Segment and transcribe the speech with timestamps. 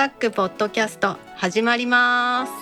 [0.00, 2.52] タックポッドキャスト始まります。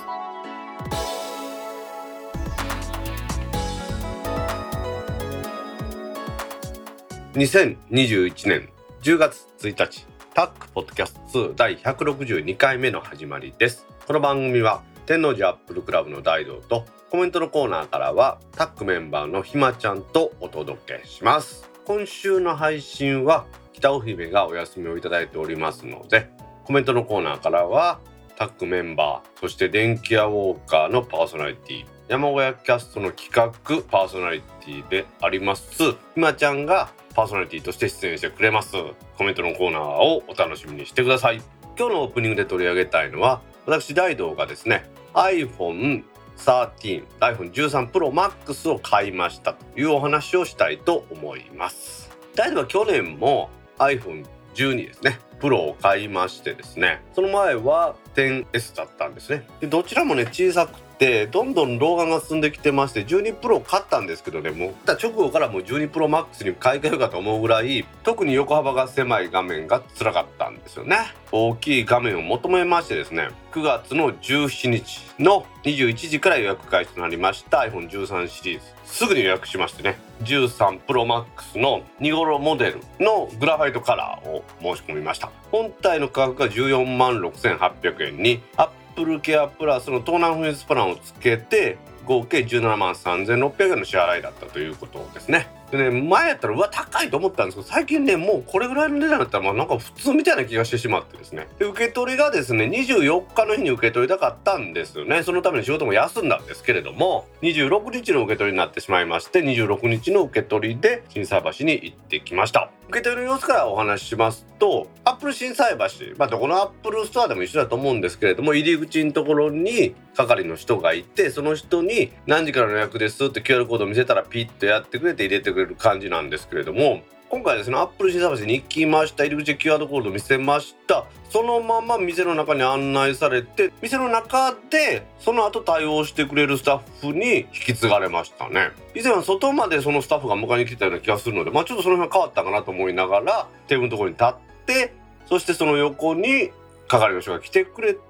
[7.34, 8.68] 2021年
[9.02, 10.04] 10月1日
[10.34, 13.86] タックポッドキャスト2第162回目の始まりです。
[14.08, 21.70] この番組は天王寺アップルクラブの大道とコメントのコーナーからはタックメンバーのひまちゃんとお届けします。
[21.84, 26.36] 今週の配信は北尾姫がお休みをいただいておりますので
[26.68, 27.98] コメントのコーナーからは
[28.36, 38.72] タックメンバーそして電気屋ウォーカーのパーソナリティ山小屋キャストの企画パーソナリティでありますひまちゃんがパーソナリティとして出演してくれます。
[39.16, 41.40] コメントのコーナーをお楽しみにしてください。
[41.78, 46.04] 今日のオープニングで取り上げたいのは私大道がですね iPhone
[46.36, 52.10] 13 iPhone13 Pro Max を買いましたというお話をしたいと思います。
[52.36, 57.00] 大道は去年も iPhone12 ですねプロを買いましてですね。
[57.14, 59.46] その前は 10S だったんですね。
[59.60, 64.74] でどちらもね小さくてどんどん老眼が進んできてまして12プロ買ったんですけどねもう。
[64.84, 70.96] た直後からもう12プロマックスに買い替えるかと思うぐらい特に横幅が狭い画面が辛かったんですよね。
[71.30, 78.66] 大きい画面を求めましてですね9月の17日の21時から予約開始となりました iPhone13 シリーズ。
[78.84, 85.30] すぐに予約しましてね13 Pro Max の2頃モデルのグラファイトカラーを申し込みました。
[85.52, 95.46] 本体の価格が14万6800円にアッププルケアプラスの盗難紛失プランをつけて合計17万3600円の支払いだったということですね。
[95.70, 101.48] でね前やったらうわ高いと思ったんですけど最近ねもうこれぐらいの値段だったらまあなんか普通みたいな気がしてしまってですね。
[101.58, 105.22] で受け取りがですね24日の日に受け取りたかったんですよね。
[105.22, 112.70] そのために仕事も休んだんですけれども26日の受け取りになってしまいまして26日の受け取りで心斎橋に行ってきました。
[112.88, 129.24] 受け取りの様子からお話ししますとアップル心斎橋、まあ、どこのアップルストアでも一緒だと思うんですけれども入り口のところに係の人がいてその人に何時からの予約ですって QR コードを見せたらピッとやってくれて入れてくれれる感じなんですけれども今回ですねアップル審査橋に行きました。
[129.24, 131.04] 入り口で QR コード見せました。
[131.28, 138.70] そのまま店の中に案内されて店の中でその後対応してくれるスタッフに引き継がれましたね。
[138.94, 144.34] 以前は外までそのスタッフが迎えに来てたような気がするのでまあちょっとその辺は変わったかなと思いながらテーブルのところに立っ
[144.64, 144.94] て
[145.26, 146.50] そしてその横に
[146.88, 148.00] 係の人が来てくれて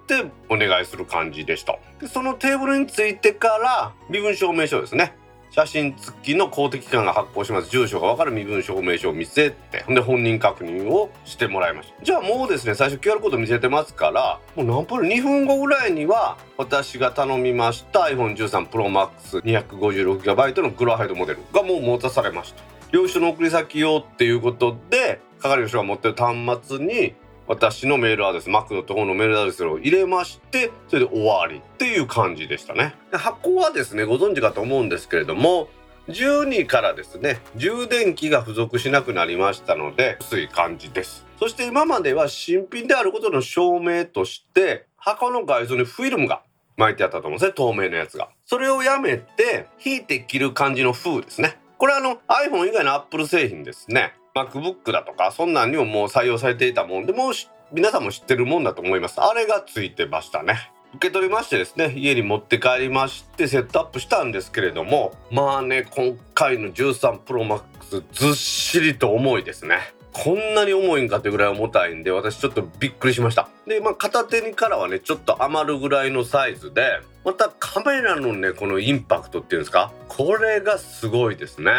[0.48, 1.76] お願いする感じでした。
[2.00, 5.16] でそのテーブルについてから身分証明書ですね。
[5.50, 7.70] 写真付きの公的機関が発行します。
[7.70, 8.32] 住所が分かる。
[8.32, 9.82] 身分証明書を見せて。
[9.84, 12.04] ほんで本人確認をしてもらいました。
[12.04, 18.00] じゃあもうですね最初 QR コード見せてますからもう何分2分後ぐらいには私が頼みました。
[18.00, 22.62] iPhone13 Pro Max256GB のグラファイトモデルがもう持たされました。
[22.92, 27.14] 領収の送り先用っていうことで係の人が持ってる端末に
[27.48, 32.94] 私のメールアドレス Mac のところのメールアドレスを入れましてそれで終わりっていう感じでしたね。
[33.10, 35.68] 箱はですねご存知かと思うんですけれども
[36.08, 41.26] 12からですね充電器が付属しなくなりましたので薄い感じです。
[41.38, 46.42] そして今までは新品であることの証明として箱の外装にフィルムが
[46.76, 48.28] 巻いてあったと思うんですね透明なやつが。
[48.44, 51.58] それをやめて引いて切る感じの風ですね。
[51.78, 54.12] これはあの iPhone 以外の Apple 製品ですね。
[54.46, 57.06] MacBook だとかそんなんにももう採用されていたもん。
[57.06, 57.32] でもう
[57.72, 59.20] 皆さんも知ってるもんだと思います。
[59.20, 60.70] あれがついてましたね。
[60.94, 69.80] 受け取りましてですね家に持って帰りましてセットアップしたんですけれどもまあね今回の 13ProMax ずっしりと重いですね。
[70.10, 73.50] こんなに重いんかってぐらい重たいんで私ちょっとびっくりしました。
[73.66, 79.92] でまあ片手にからはねちょっと余るぐらいのサイズでまたカメラのねこのインパクトっていうんですか？
[80.08, 81.70] これがすごいですね。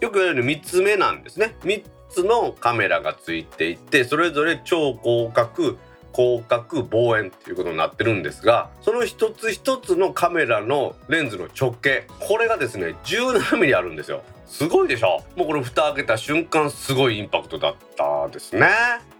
[0.00, 1.54] よく言われる3つ目なんですね。
[1.60, 1.84] 3
[2.16, 5.76] つのカメラがついていてそれぞれ超広角
[6.14, 14.22] 広角望遠っていうことになってるんですがその一つ一つのカメラのレンズの直径これがですね 17mm あるんですよ。
[14.46, 15.22] すごいでしょ？
[15.36, 18.68] もうこれ蓋開けた瞬間すごいインパクトだったですね。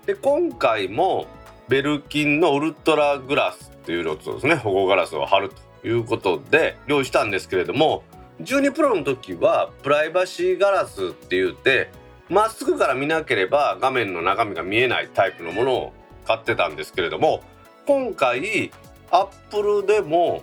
[0.06, 1.26] で今回も
[1.68, 5.50] ベルキンのウルトラグラスっていうのとですね保護ガラスを貼る
[5.82, 8.04] ということで用意したんですけれども
[8.40, 11.90] 12プロの時はプライバシーガラスって言って
[12.28, 15.92] まっすぐから見なければ画面の中身が見えないタイプのものを
[16.26, 17.42] 買ってたんですけれども
[17.86, 18.72] 今回
[19.10, 20.42] アップルでも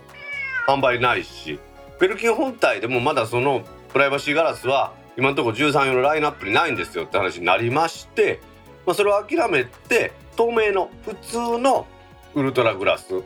[0.66, 1.58] 販売ないし
[2.00, 8.40] ベルキン本体でもまだそのプライバシーガラスは今のところ13用のラインナップにないんですよって話になりまして、
[8.86, 11.86] まあ、それを諦めて透明の普通の
[12.34, 13.22] ウルトラグラスを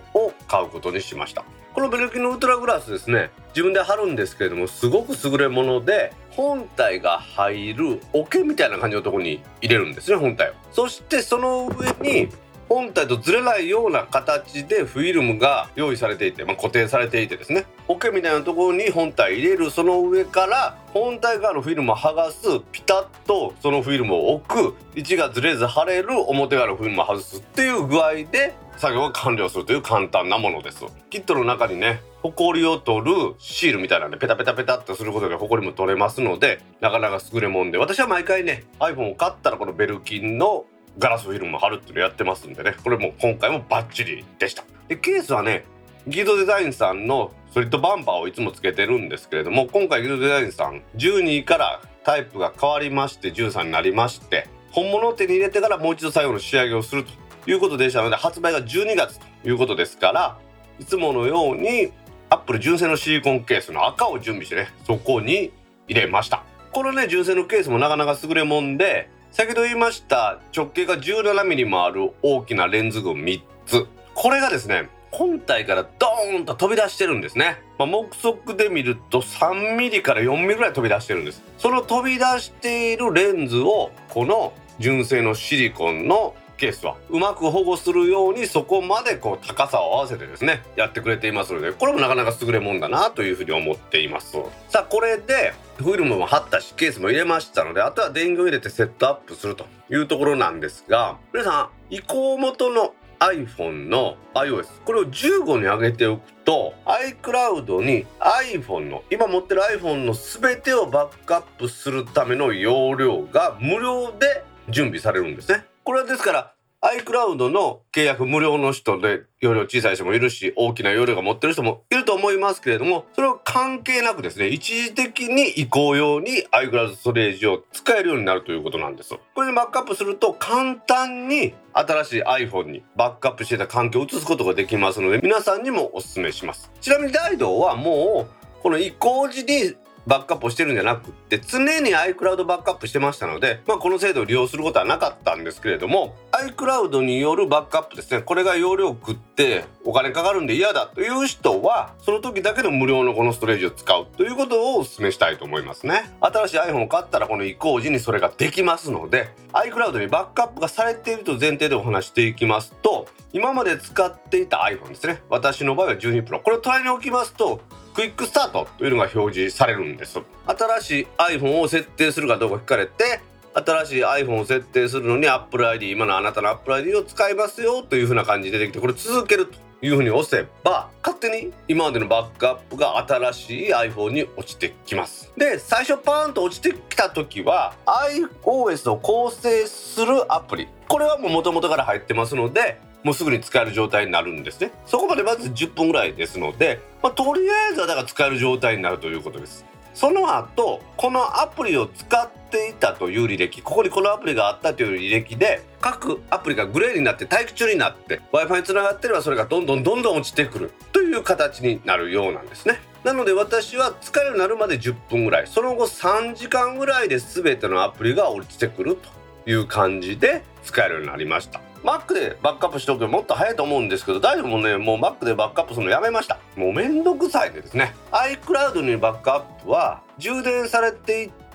[0.48, 1.44] 買うことにしました。
[1.74, 3.30] このベルキのウルトラグラスですね。
[3.50, 10.52] 自分で貼るんですけれどもすごく優れもので本体が入る桶みたいな感じのとこに入れるんですね本体を。
[10.72, 12.28] そしてその上に
[12.68, 17.64] 本体とずれないような形でフィルムが用意されていて、まあ、固定されていてですね。
[17.86, 19.70] 桶みたいなところに本体入れる。
[19.70, 24.74] その上から本体側のフィルムを剥がすピタッとそのフィルムを置く。
[24.94, 30.84] 位置がずれず貼れる表側のフィルムを外すっていう具合で作業が完了するという簡単なものです。
[31.10, 40.64] キットの中にねホコリを取るシールみたいなんでペタペタペタっとすることでホコリも取れますのでなかなか優れもんで私は毎回ね iPhone を買ったらこのベルキンの
[40.98, 44.64] ガラスフィルムを貼るっていうのやってますんでねこれも今回もバッチリでした。
[44.86, 45.64] でケースはね
[46.06, 57.27] ギードデザインさんのソリッドバンパーをいつもつけてるんですけれども今回ギードデザインさん12からタイプが変わりまして13になりまして本物を手に入れてからもう一度最後の仕上げをすると。
[57.48, 60.38] いうことでしたので発売が12月ということですから
[60.78, 61.90] いつものように
[62.28, 65.50] アップル純正のシリコンケースの赤を準備してねそこに
[65.88, 66.44] 入れました。
[66.72, 73.86] このね純正のケースもなかなか優れもんで先ほど言いました直径が 17mm もある大きなレンズ群3つ。
[74.14, 81.42] これがですね本体からドーンと飛び出してるんですね、まあ、目測で見ると 3mm から 4mm ぐらい飛び出してるんです。
[81.56, 86.96] その飛び出しているレンズをこの純正のシリコンのケースは。
[87.08, 94.36] うまく保護するようにそこまでこう高さを合わせてですねやってくれていますのでこれもなかなか優れもんだなというふうに思っています。
[94.68, 115.64] さあこれでフィルムも貼ったしケースも入れましたのであとは電源を入れてセットアップするというところなんですが皆さん移行元の iPhone の iOS これを15に上げておくと iCloud に iPhone の今持ってる iPhone の全てをバックアップするための容量が無料で準備されるんですね。
[115.88, 116.52] これはですから
[116.82, 129.14] iCloud の契約無料の人で容量小さい人もいるし大きな容量が持ってる人もいると思いますけれどもそれは関係なくですね一時的に移行用に iCloud ストレージを使えるようになるということなんです。
[129.34, 136.70] これでバックアップすると簡単に新しい iPhone にバックアップしてた環境を移すことができますので皆さんにもお勧めします。
[136.82, 139.74] ちなみに大道はもうこの移行時に
[140.08, 156.10] バックアップをしてるんじゃなくって常に iCloud バックアップしてましたので、まあ、この制度を利用することはなかったんですけれども iCloud によるバックアップですねこれが容量食ってお金かかるんで嫌だという人はその時だけの無料のこのストレージを使うということをお勧めしたいと思いますね。
[156.20, 165.20] 新しい iPhone を買ったらこの移行時にそれができますので iCloud にバックアップがされていると前提でお話していきますと今まで使っていた iPhone ですね。
[165.28, 167.60] 私の場合は12 Pro これを隣に置きますと
[167.98, 170.20] クイックスタートというのが表示されるんです。
[170.46, 173.18] 新しい iPhone を設定するかどうか聞かれて
[173.54, 185.32] 新しい iPhone を設定するのに Apple ID 今のあなたの Apple ID を使いますよというふうな感じで出てきてこれ続けるというふうに押せば勝手に今までのバックアップが新しい iPhone に落ちてきます。
[185.36, 190.68] で最初パーンと落ちてきた時は iOS を構成するアプリ。
[190.86, 194.72] これはもう元々から入ってますのでもうすぐに使える状態になるんですね。
[194.86, 199.64] そこまでまず10分ぐらいですので、まあ、とりあえずはだから使える状態になるということです。
[199.98, 212.78] その後このアプリを使っていたという履歴ここにこのアプリがあったという履歴で各アプリがグレーになって待機中になって w i f i につながってればそれがどんどんどんどん落ちてくるという形になるようなんですね。
[213.02, 218.96] なので私は使えるようになるまで10分ぐらいその後3時間ぐらいで全てのアプリが落ちてくる
[219.44, 221.60] という感じで使えるようになりました。
[221.84, 226.38] マックでバックアップしておくもっと早いと思うんですけど大丈夫もねもうマックでバックアップするのやめました。
[226.56, 227.94] もうめんどくさいでですね。
[228.10, 231.47] iCloud にバックアップは充電されていて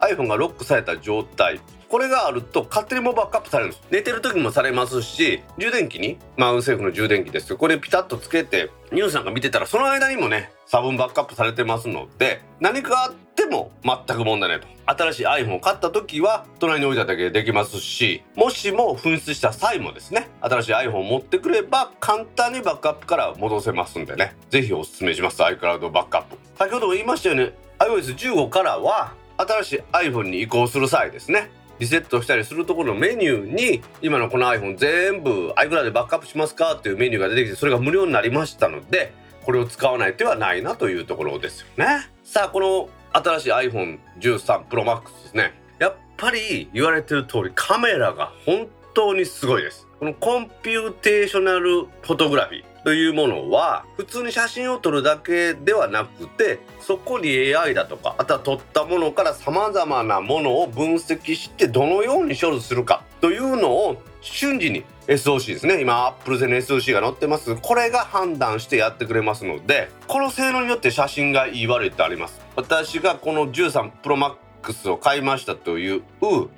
[0.00, 1.60] iPhone がロックされた状態。
[1.90, 3.82] これがあると勝手にもバックアップされるんです。
[3.90, 14.68] 寝てる時もされますし充電器にマウンセーフの充電器ですこれピタッとつけてニュースなんか見てたらその間にもね差分バックアップされてますので何かあっても全く問題ないと。
[14.86, 24.36] 新しい iPhone を買った時は隣に置いただけでできますしもしも紛失した際もですね新しい iPhone を持ってくれば簡単にバックアップから戻せますんでね。
[24.50, 26.38] 是非おすすめします iCloud バックアップ。
[26.56, 31.50] 先ほども言いましたよね iOS15 からは新しい iPhone に移行する際ですね。
[31.78, 42.10] リセットしたりするところのメニューに今のこの iPhone 全部 iCloud でバックアップしますかっていうメニューが出てきてそれが無料になりましたのでこれを使わない手はないなというところですよね。
[42.22, 45.54] さあこの新しい iPhone13 Pro Max ですね。
[45.78, 49.88] やっぱり言われてる通りカメラが本当にすごいです。
[49.98, 52.69] この computational photography。
[52.84, 65.80] というものは普通に写真を撮るだけではなくてそこに AI だとかあとは撮ったものからさまざまなものを分析してどのように処理するかというのを瞬時に SOC ですね。
[65.80, 67.56] 今アップル製の SOC が載ってます。
[67.56, 72.40] これが判断してやってくれますのでこの性能によって写真がいい悪いってあります。
[72.56, 76.02] 私がこの13 Pro Max クスを買いましたという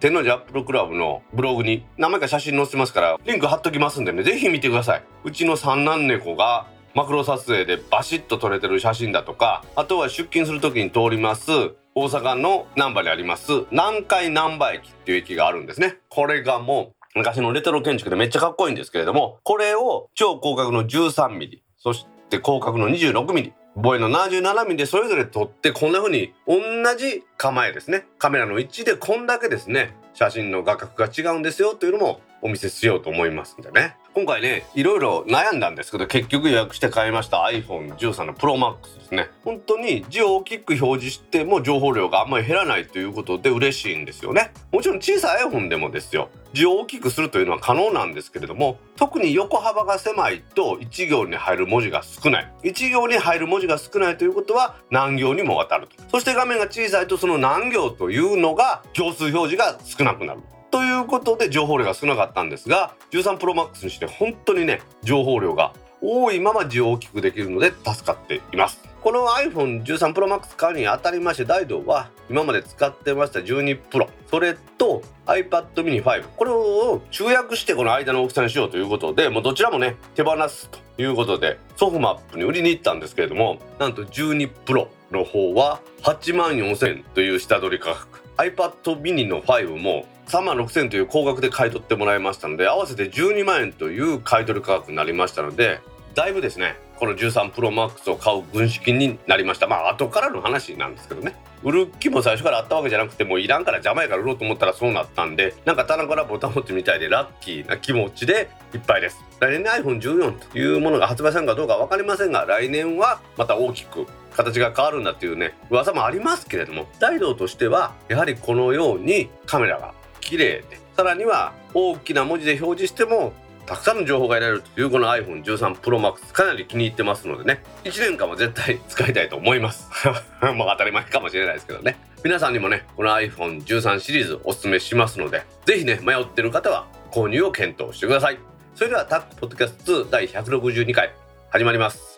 [0.00, 4.22] 天王寺アップルクラブのブログに何枚か写真載せてますからリンク貼っときますんでね。
[4.22, 5.02] ぜひ見てください。
[5.24, 11.50] うちの三男猫がマクロ撮影でバシッと撮れてる写真だとかあとは出勤する時に通ります
[11.94, 15.98] 大阪の難波にあります南海難波駅っていう駅があるんですね。
[16.08, 26.60] これがもう昔のレトロ建築でめっちゃかっこいいんですけれどもこれを超広角の 13mm そして広角の 26mm ボイの 77mm でそれぞれ撮ってこんな風に同
[26.96, 28.06] じ構えですね。
[28.18, 29.94] カメラの位置でこんだけですね。
[30.14, 33.96] 写真の画角が違うんですよというのもお見せしようと思いますんでね。
[34.14, 39.30] 今回ねいろいろ悩んだんですけど結局予約して買いました iPhone13 の ProMax ですね。
[39.44, 44.52] 本当に字を大きく表示しても情報量があんまり減らないということで嬉しいんですよね。
[44.72, 46.28] もちろん小さい iPhone でもですよ。
[46.52, 52.52] 字を大きくするというのは可能なんですけれども特に横幅が狭いと1行に入る文字が少ない。
[52.64, 55.94] 1行に入る文字が少ないということは何行にもわたると。
[56.10, 60.40] そして画面が小さいとその何行というのが行数表示が少なくなる。
[60.72, 68.80] ということで情報量が少なかったんですが13 Pro Max にして本当にね情報量が多いまま字を大きくできるので助かっています。
[69.02, 88.22] この iPhone13 Pro Max 買うにあたりましてダイドは今まで使ってました12 Pro それと iPad mini 5これを集約してこの間の大きさにしようということでもうどちらもね手放すということでソフマップに売りに行ったんですけれどもなんと12 Pro の方は8万4000円という下取り価格。
[88.38, 95.80] iPad mini の5も3万6000という高額で買い取ってもらいましたので合わせて12万円という買い取り価格になりましたので
[96.14, 99.66] だいぶですねこの13 Pro Max を買う軍資金になりました。
[99.66, 101.34] まあ後からの話なんですけどね。
[101.64, 109.18] 売る気も最初からあったわけじゃなくてもういらんから邪魔やから売ろうと思ったらそうなったんでなんか棚からボタン持ってみたいでラッキーな気持ちでいっぱいです。
[109.40, 123.32] 来年に iPhone14 というものが発売されるかどうか分かりませんが来年はまた大きく形が変わるんだっていうね噂もありますけれども大道としてはやはりこのようにカメラが綺麗でさらには大きな文字で表示しても
[123.66, 127.62] たくさんの情報が得られるというこの iPhone13 Pro Max かなり気に入ってますのでね。
[127.84, 129.88] 1年間は絶対使いたいと思います。
[130.54, 131.96] もう当たり前かもしれないですけどね。
[132.24, 138.38] 皆さんにもねこの iPhone13 シリーズおすすめしますので是非ね迷ってる方は購入を検討してください。
[138.74, 141.12] それではタックポッドキャスト2第162回
[141.50, 142.11] 始まります。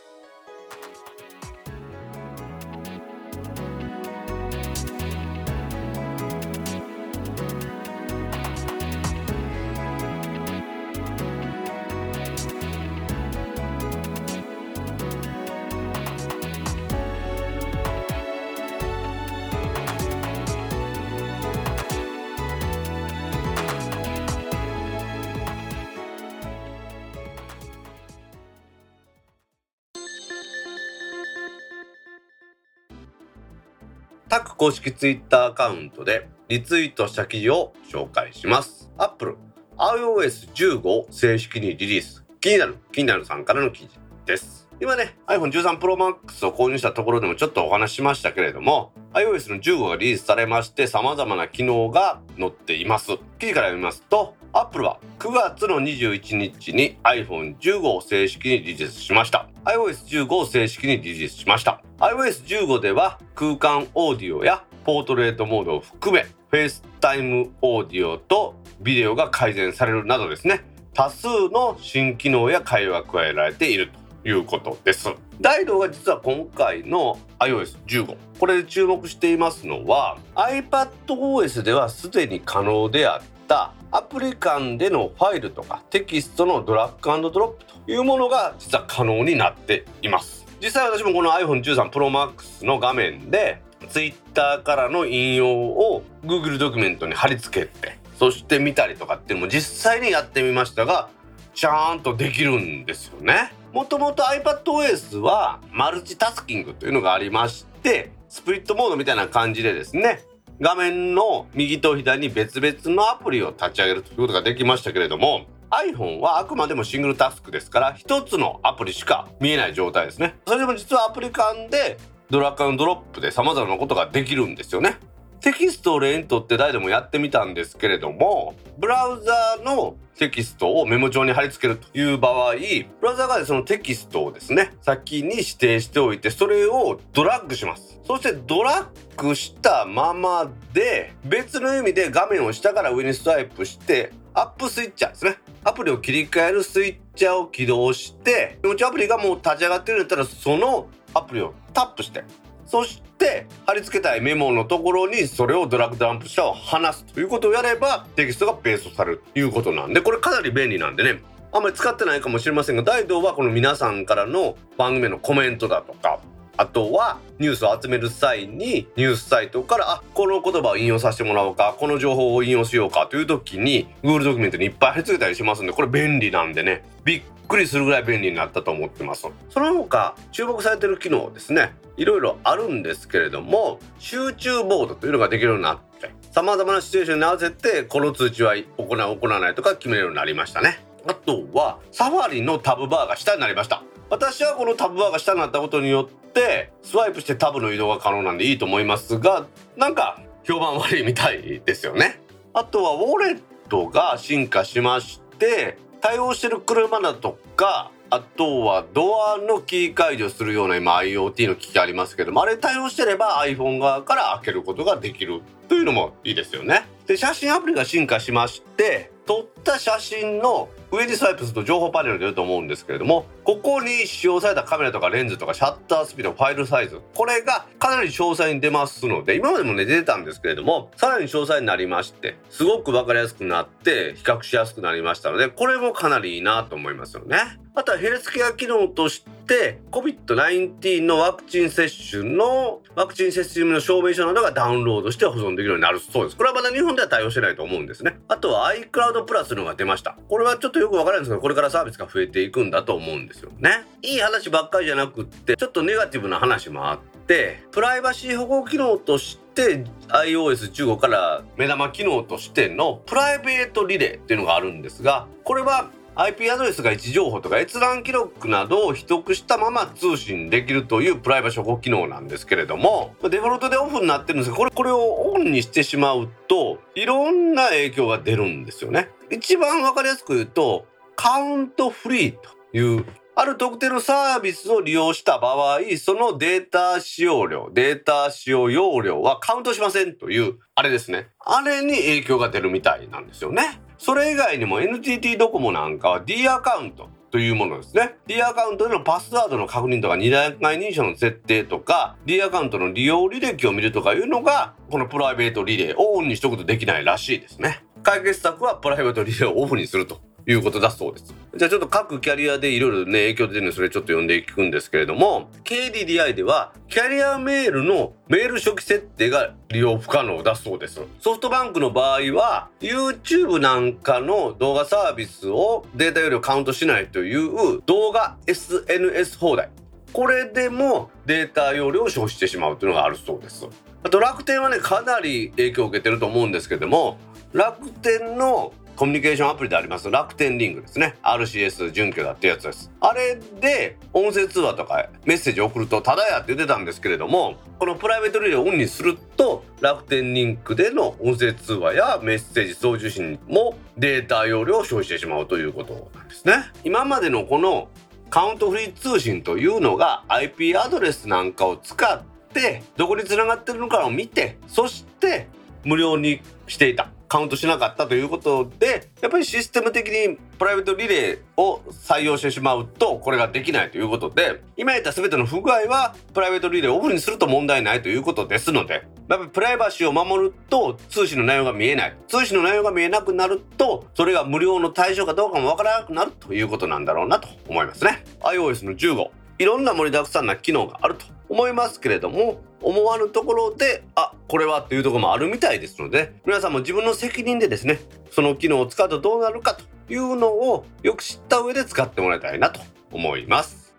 [34.64, 38.90] 公式ツイッターアカウントでリツイートした記事を紹介します。
[38.96, 39.36] Apple
[39.76, 42.24] iOS15 正式にリリース。
[42.40, 43.90] 気になる、気になるさんからの記事
[44.24, 44.63] です。
[44.80, 53.16] 今ね、iPhone13 Pro Max を購入したところでもちょっとお話ししましたけれども、iOS の15がリリースされまして様々な機能が載っています。
[53.38, 59.48] 記事から読みますと、Apple は9月の21日に iPhone15 を正式にリリースしました。
[59.64, 61.80] iOS15 を正式にリリースしました。
[62.00, 70.64] iOS15 では空間オーディオやポートレートモードを含め、 FaceTime オーディオとビデオが改善されるなどですね、
[70.94, 75.08] 多数の新機能や会話が加えられているということです。
[75.40, 90.44] 大道が実は今回の iOS15 これで注目していますのは iPadOS ではすでに可能であったアプリ間でのファイルとかテキストのドラッグドロップというものが実は可能になっています。
[90.60, 101.08] 実際私もこの iPhone13 Pro Max の画面で Twitter からの引用を Google ドキュメントに貼り付けてそして見たりとかっていうのも実際にやってみましたが
[101.54, 103.52] ちゃんとできるんですよね。
[103.74, 110.20] もともと iPadOS はマルチタスキングというのがありましてスプリットモードみたいな感じでですね
[110.60, 120.36] 画面の右と左に別々のアプリを立ち上げるということができましたけれども iPhone はあくまでもシングルタスクですから一つのアプリしか見えない状態ですね。
[120.46, 121.98] それでも実はアプリ間で
[122.30, 124.98] ドラッグドロップで様々なことができるんですよね。
[125.40, 132.54] テキストを例にとって誰でもやってみたんですけれどもブラウザーのテキストをメモ帳に貼り付けるという場合
[133.00, 138.00] ブラウザーがそのテキストをですね先に指定しておいてそれをドラッグします。
[138.06, 145.36] そしてドラッグしたままで別の意味で画面を下から上にスワイプしてアップスイッチャーですね。
[145.64, 152.24] アプリを切り替えるスイッチャーを起動してメモ帳アプリがもう立ち上がってるんだったらそのアプリをタップして
[152.66, 161.20] そして貼り付けたいメモのところにそれをドラッグダンプしたを話すということをやればテキストがペーストされるということなんでこれかなり便利なんでね。
[161.56, 166.18] あんまり使ってないかもしれませんが大道はこの皆さんからの番組のコメントだとか
[166.56, 176.84] あとはニュースを集める際にニュースサイトからあこの言葉を引用させてもらおうかこの情報を引用しようかという時に Google ドキュメントにいっぱい貼り付けたりしますんでこれ便利なんでね。
[177.04, 179.26] びっくりするぐらい便利になったと思ってます。
[179.50, 181.72] その他注目されてる機能ですね。
[181.96, 190.84] いろいろあるんですけれども集中ボードというのができるようになって様々なシチュエーションに合わせてこの通知は行う行わないとか決めるようになりましたね。
[191.06, 193.82] あとはサファリのタブバーが下になりました。
[194.10, 202.20] 私はこのタブバーが下になったことによってスワイプしてタブの移動が可能なんでいいと思いますがなんか評判悪いみたいですよね
[202.52, 216.86] あとはウォレットが進化しまして対応してる車だとかあとはドアのキー解除するような今 IoT の機器ありますけどもあれ対応してれば iPhone 側から開けることができるというのもいいですよね。
[217.06, 237.63] で写真アプリが進化しまして撮った写真の上にスワイプすると情報パネル出ると思うんですけれどもここに使用されたカメラとかレンズとかシャッタースピードファイルサイズこれがかなり詳細に出ますので今までもね出てたんですけれどもさらに詳細になりましてすごく分かりやすくなって比較しやすくなりましたのでこれもかなりいいなと思いますよね。
[237.76, 246.36] あとはヘルスケア機能として COVID-19 のワクチン接種のワクチン接種の証明書などがダウンロードして保存できるようになるそうです。
[246.36, 248.20] これはまだ日本では対応してないと思うんですね。
[248.28, 250.16] あとは iCloud プラスのが出ました。
[250.28, 253.84] これはちょっとよくわからないんですけど、これからサービスが増えていくんだと思うんですよね。
[254.02, 280.86] いい話ばっかりじゃなくって、ちょっとネガティブな話もあって、プライバシー保護機能として iOS15 から目玉機能としてのプライベートリレーっていうのがあるんですが、これは IP アドレスが位置情報とか閲覧記録などを秘匿したまま通信できるというプライバシー保護機能なんですけれどもデフォルトでオフになってるんですがこれこれをオンにしてしまうといろんな影響が出るんですよね一番わかりやすく言うと
[281.16, 283.04] カウントフリーという
[283.36, 291.30] ある特定のサービスを利用した場合、そのデータ使用量、データ使用容量はカウントしませんという、あれですね。
[291.40, 293.80] あれに影響が出るみたいなんですよね。
[294.04, 298.16] それ以外にも NTT ドコモなんかは D アカウントというものですね。
[298.26, 307.82] D アカウントでのパスワードの確認とか二段階認証の設定とか D アカウントの利用履歴を見るとかいうのがこのプライベートリレーをオンにしとくとできないらしいですね。
[308.02, 311.34] 解決策はプライベートリレーをオフにするということだそうです。
[311.56, 321.00] じゃあちょっと各キャリアでいろいろね影響出てるんでそれちょっと読んでいくんですけれども KDDI ではキャリアメールのメール初期設定が利用不可能だそうです。
[321.20, 329.70] ソフトバンクの場合は YouTube なんかの動画サービスをデータ容量カウントしないという動画 SNS 放題
[330.12, 333.66] これでもデータ容量を消費してしまうというのがあるそうです。
[334.02, 337.16] あと楽天はねかなり影響を受けてると思うんですけども
[337.54, 341.16] 楽天のコミュニケーションアプリであります楽天リングですね。
[341.22, 342.92] RCS 準拠だってやつです。
[343.00, 356.54] あれで音声通話とかメッセージ送るとただやって言ってたんですけれどもこのプライベートリレーをオンにすると楽天リンクでの音声通話やメッセージ送受信もデータ容量を消費してしまうということなんですね。
[356.84, 357.88] 今までのこの
[358.30, 365.48] カウントフリー通信というのが IP アドレスなんかを使ってどこにつながってるのかを見てそして
[365.84, 367.10] 無料にしていた。
[367.28, 382.16] カウントしなかったということでやっぱりシステム的にプライベートリレーを採用してしまうとこれができないということで今言った全ての不具合はプライベートリレーをオフにすると問題ないということですのでやっぱりプライバシーを守ると通信の内容が見えない。
[382.28, 388.24] 通信の内容が見えなくなるとそれが無料の対象かどうかもわからなくなるということなんだろうなと思いますね。
[388.40, 403.94] iOS の15いろんな盛りだくさんな機能があると思いますけれども思わぬところであこれはっていうところもあるみたいですので皆さんも自分の責任でですねその機能を使うとどうなるかというのをよく知った上で使ってもらいたいなと思います。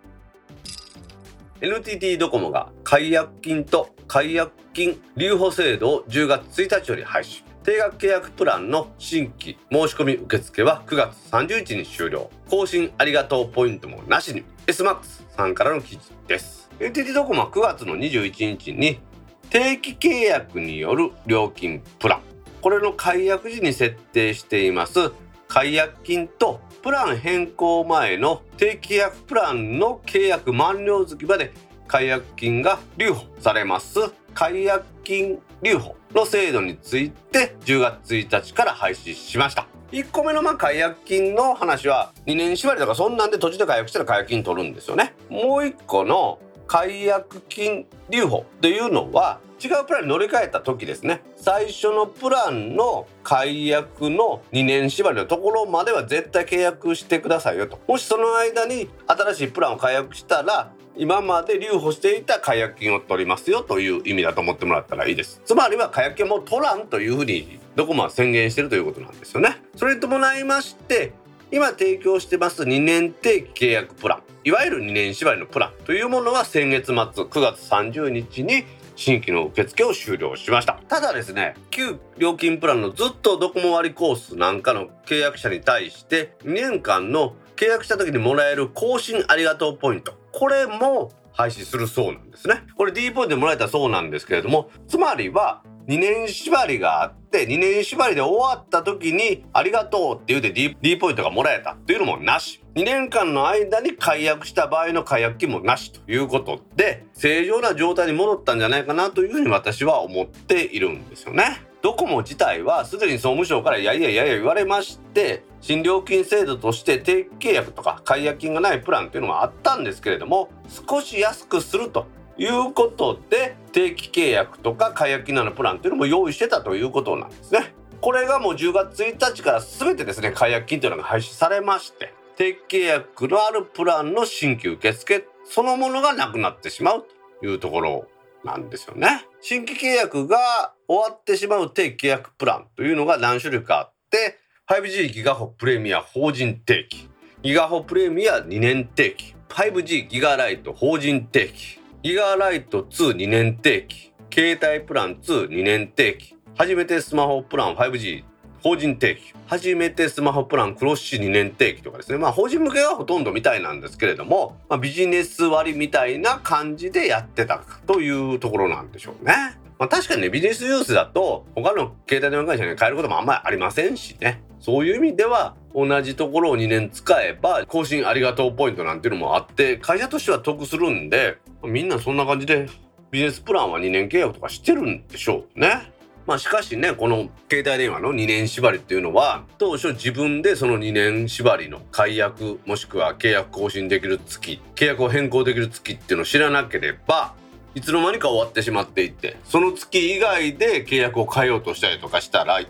[1.60, 7.44] NTT ドコモが解約金と解約金留保制度を10月1日より廃止。
[7.64, 12.30] 定額契約プランの新規申し込み受付は9月30日に終了。
[12.48, 14.44] 更新ありがとうポイントもなしに。
[14.66, 16.65] SMAX さんからの記事です。
[16.78, 19.00] NTT ドコモは9月の21日に
[19.48, 22.20] 定期契約による料金プラン。
[22.60, 25.10] これの解約時に設定しています。
[25.48, 31.54] 解約金とプラン変更前の定期契約プランの契約満了月まで
[31.86, 33.98] 解約金が留保されます。
[34.34, 39.66] 解約金留保の制度について10月1日から廃止しました。
[39.92, 45.14] 1個目のまあ解約金の話は2年縛りとかそんなんで途中で解約したら解約金取るんですよね。
[45.30, 51.22] もう1個の解約金留保というのは違うプランに乗り換えた時ですね。
[51.36, 57.78] 最初のプランの解約の2年縛りのところまでは絶対契約してくださいよと。
[57.88, 65.40] もしその間に新しいプランを解約したら今まで留保していた解約金を取りますよという意味だと思ってもらったらいいです。
[65.44, 69.62] つまりは解約金も取らんというふうにドコモは宣言してるということなんですよね。
[69.76, 71.12] それに伴いまして
[71.52, 74.22] 今提供してます2年定期契約プラン。
[74.42, 78.64] いわゆる2年縛りのプランというものは先月末9月30日に
[78.96, 80.80] 新規の受付を終了しました。
[80.88, 90.14] ただですね旧料金プランのずっとドコモ割コースなんかの契約者に対して2年間の契約した時にもらえる更新ありがとうポイント。
[90.32, 92.64] これも廃止するそうなんですね。
[92.76, 111.62] これ D ポイントでもらえたそうなんですけれどもつまりは2年縛りがあって2年縛りで終わった時にありがとうって言うて D, D ポイントがもらえたっていうのもなし2年間の間に解約した場合の解約金もなしということで正常な状態に戻ったんじゃないかなというふうに私は思っているんですよね。
[111.82, 122.06] ドコモ自体はすでに総務省からやいやいやいや言われまして新料金制度として定期契約とか解約金がないプランっていうのがあったんですけれども少し安くすると
[122.38, 127.74] いうことで定期契約とか解約金のプランっていうのも用意してたということなんですね。
[128.00, 137.06] これがもう10月1日から全てですね解約金というのが廃止されまして定期契約のあるプランの新規受付そのものがなくなってしまう
[137.40, 138.06] というところ
[138.44, 139.26] なんですよね。
[139.40, 147.08] 新規契約が終わってしまう定期契約プランというのが何種類かあって 5G ギガホプレミア法人定期
[147.42, 151.75] ギガホプレミア2年定期 5G ギガライト法人定期
[152.06, 158.22] ギガライト22年定期携帯プラン22年定期初めてスマホプラン 5G
[158.62, 169.58] 法人定期初めてスマホプランクロッシュ2年定期とかですねまあ法人向けはほとんどみたいなんですけれども、まあ、ビジネス割みたいな感じでやってたというところなんでしょうね。
[169.78, 182.68] まあ、確かにねビジネスユースだと他の携帯電話会社に変えることもあんまりありませんしねそういう意味では同じところを2年使えば更新ありがとうポイントなんていうのもあって会社としては得するんでみんなそんな感じで
[183.10, 185.92] ビジネスプランは2年契約とかしてるんでしょうね。
[186.26, 197.34] まあしかしねこの携帯電話の2年縛りっていうのは当初自分でその2年縛りの解約もしくは契約更新できる月契約を変更できる月っていうのを知らなければ
[197.76, 202.60] いつの間にか終わってしまっていてその月以外で契約を変えようとしたりとかしたら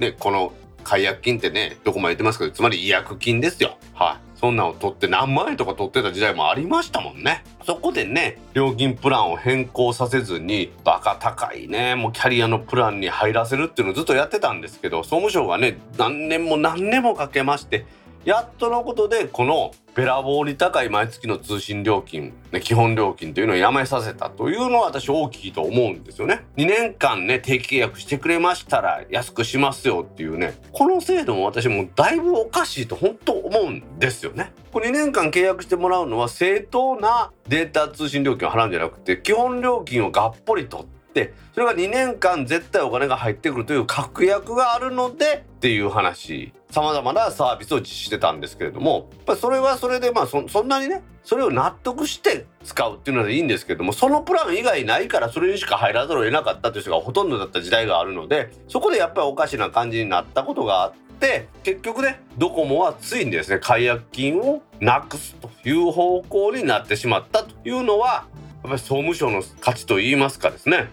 [0.00, 0.52] ねこの
[0.82, 3.76] 解約金ってねどこも言ってますけどつまり違約金ですよ。
[3.94, 7.44] はい、そんなんを取って何万円とか取ってた時代もありましたもんね。
[7.64, 17.86] そこでね料金プランを変更させずにバカ高いねもうキャリアのプランに入らせるっていうのをずっとやってたんですけど総務省がね何年も何年もかけまして
[18.26, 26.44] やっとのことでこのべらぼうに高い毎月の通信料金、ね、基本料金というのをやめさせたというのは私大きいと思うんですよね。
[26.56, 34.52] 2年間ね定期契約してくれましたら安くしますよっていうねこの制度も私もだいぶおかしいと本当思うんですよね。
[34.72, 46.52] これ2年間契約してもらうのは正当なデータ通信料金を払うんじゃなくて基本料金をがっぽり取ってってそれが2年間絶対お金が入ってくるという確約があるのでっていう話。
[46.70, 49.08] さまざまなサービスを実施してたんですけれども。
[49.12, 70.88] やっぱそれはそれでまあそんなにねそれを納得して使うっていうのでいいんですけどもそのプラン以外ないからそれにしか入らざるを得なかったという人がほとんどだった時代があるのでそこでやっぱりおかしな感じになったことがあって結局ねドコモはついにですね解約金をなくすという方向になってしまったというのはやっぱり総務省の価値といいますかですね。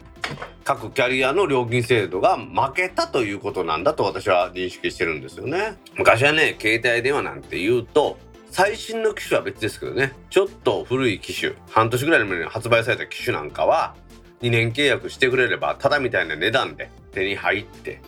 [0.63, 5.77] 各キャリアの料金制度が負けたということなんだと私は認識してるんですよね。
[5.95, 8.17] 昔はね、携帯電話なんて言うと、
[8.49, 13.95] 最新の機種は別ですけどね、ちょっと古い機種、半年ぐらい前に発売された機種なんかは、
[14.41, 18.01] 2年契約してくれれば、ただみたいな値段で手に入って、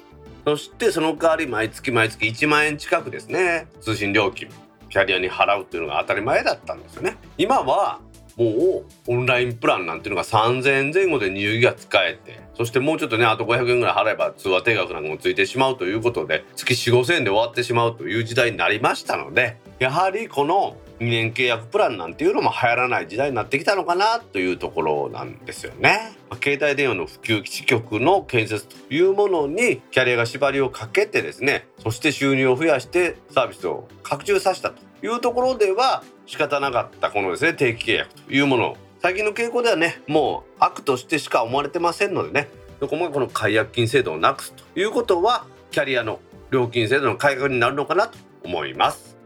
[0.45, 4.47] そしてその代わり毎月毎月1万円近くですね、通信料金、
[4.89, 7.17] キャリアに払うっていうのが当たり前だったんですよね。
[7.38, 7.99] 今は
[8.38, 26.15] もうオンラインプランなんていうのが3000円前後で2ギガ使えてそしてもうちょっとねあと500円ぐらい払えば通話定額なんかもついてしまうということで月4 5 0 0 0円で終わってしまうという時代になりましたのでやはりこの2年契約プランなんていうのも流行らない時代になってきたのかなというところなんですよね。
[26.41, 38.77] 携帯電話の普及基地局の建設というものにキャリアが縛りをかけてですねそして収入を増やしてサービスを拡充させたというところでは仕方なかったこのですね定期契約というもの。
[39.01, 42.49] 最近の傾向ではねもう悪としてしか思われてませんのでね。
[42.79, 46.19] どこもこの解約金制度をなくすということはキャリアの
[46.51, 49.17] 料金制度の改革になるのかなと思います。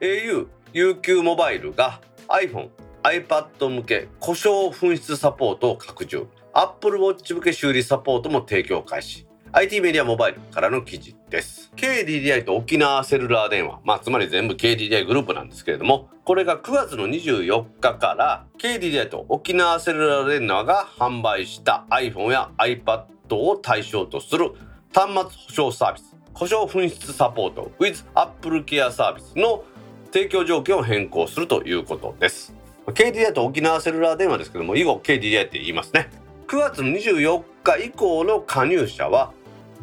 [0.00, 2.68] au UQ モバイルが iPhone
[3.04, 6.26] iPad 向け故障紛失サポートを拡充。
[6.52, 9.26] Apple Watch 向け修理サポートも提供開始。
[9.56, 11.70] IT メディアモバイルからの記事です。
[11.76, 13.78] KDDI と沖縄セルラー電話。
[13.84, 23.04] まあつまり全部 KDDI グループなんですけれどもこれが9月の24日から KDDI と沖縄セルラー電話が販売した iPhone や iPad
[23.36, 24.50] を対象とする
[24.92, 29.62] 端末保証サービス故障紛失サポート with Apple Care サービスの
[30.12, 32.52] 提供条件を変更するということです。
[32.88, 36.10] KDDI と沖縄セルラー電話ですけども以後 KDDI って言いますね。
[36.48, 39.32] 9月の24日以降の加入者は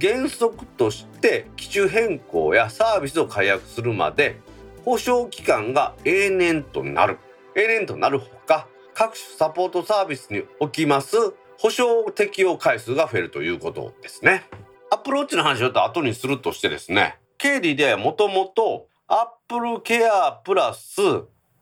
[0.02, 4.40] 原則として機種変更やサービスを解約するまで
[4.84, 7.20] 保証期間が永年となる。
[7.56, 11.18] 永年となるほか各種サポートサービスにおきます
[11.60, 14.44] 保証適用回数が増えるということですね。
[14.90, 21.00] アップルウォッチの話をちょっと後にするとしてですね KD ではもともとアップルケアプラス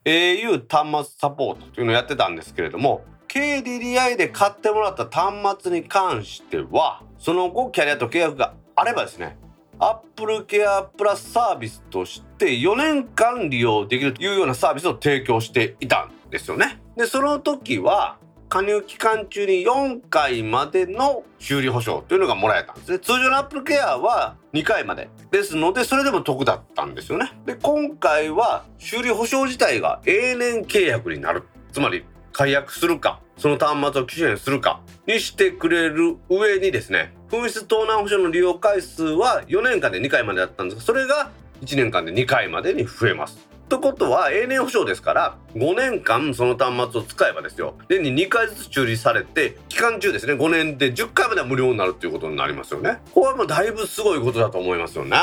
[0.06, 9.38] au 端末サポートというのをやってたんですけれども KDDI で買ってもらった端末に関してはその後キャリアと契約があればですね
[9.77, 16.82] アップルケアプラスサービスとして4年間利用できるというようなサービスを提供していたんですよね。
[16.97, 18.17] でその時は
[18.49, 22.99] 加入期間中に4回までの修理保証というのがもらえたんですね。
[22.99, 25.08] 通常のアップルケアは2回まで。
[25.32, 27.32] ですのでそれでも得だったんですよね。
[27.45, 31.43] で今回は修理保証自体が永年契約になる。
[31.71, 43.50] つまり解約するかその端末を機種変するかにしてくれる上にですね紛失盗難保証の利用回数は4年間で2回までだったんですがそれが1年間で2回までに増えます。
[43.70, 47.76] とことは永年保証ですから5年間その端末を使えばですよ。
[47.88, 52.98] 年に2回ずつ修理されて期間中ですね5年で10回までは無料になるっていうことになりますよね。
[53.13, 55.18] これはもうだいぶすごいことだと思いますよね。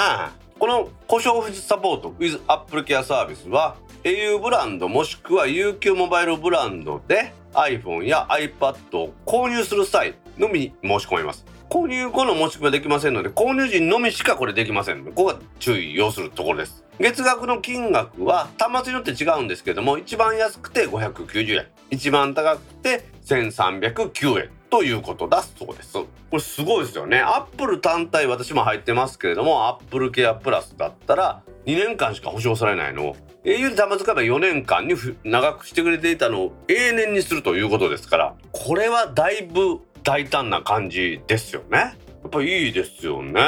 [0.59, 11.45] この故障不サポート with Apple Care サービスは au ブランドもしくは UQ モバイルブランドで iPhone や iPad を購入する際のみに申し込みます。
[11.69, 16.85] 購入後の申し込みはできませんので購入時のみしかこれできませんここが注意要するところです。
[16.99, 21.66] 月額の金額は端末によって違うんですけども一番安くて590円。
[21.90, 24.56] 一番高くて1309円。
[24.70, 25.92] ということだそうです。
[25.92, 27.20] これすごいですよね。
[27.20, 33.16] アップル単体私も入ってますけれどもアップルケアプラスだったら2年間しか保証されないのを。
[33.44, 41.79] au で端末買えば4年間に長くしてくれていたのを永年にするということですからこれはだいぶ大胆な感じですよね。
[41.79, 41.94] や
[42.26, 43.40] っぱいいですよね。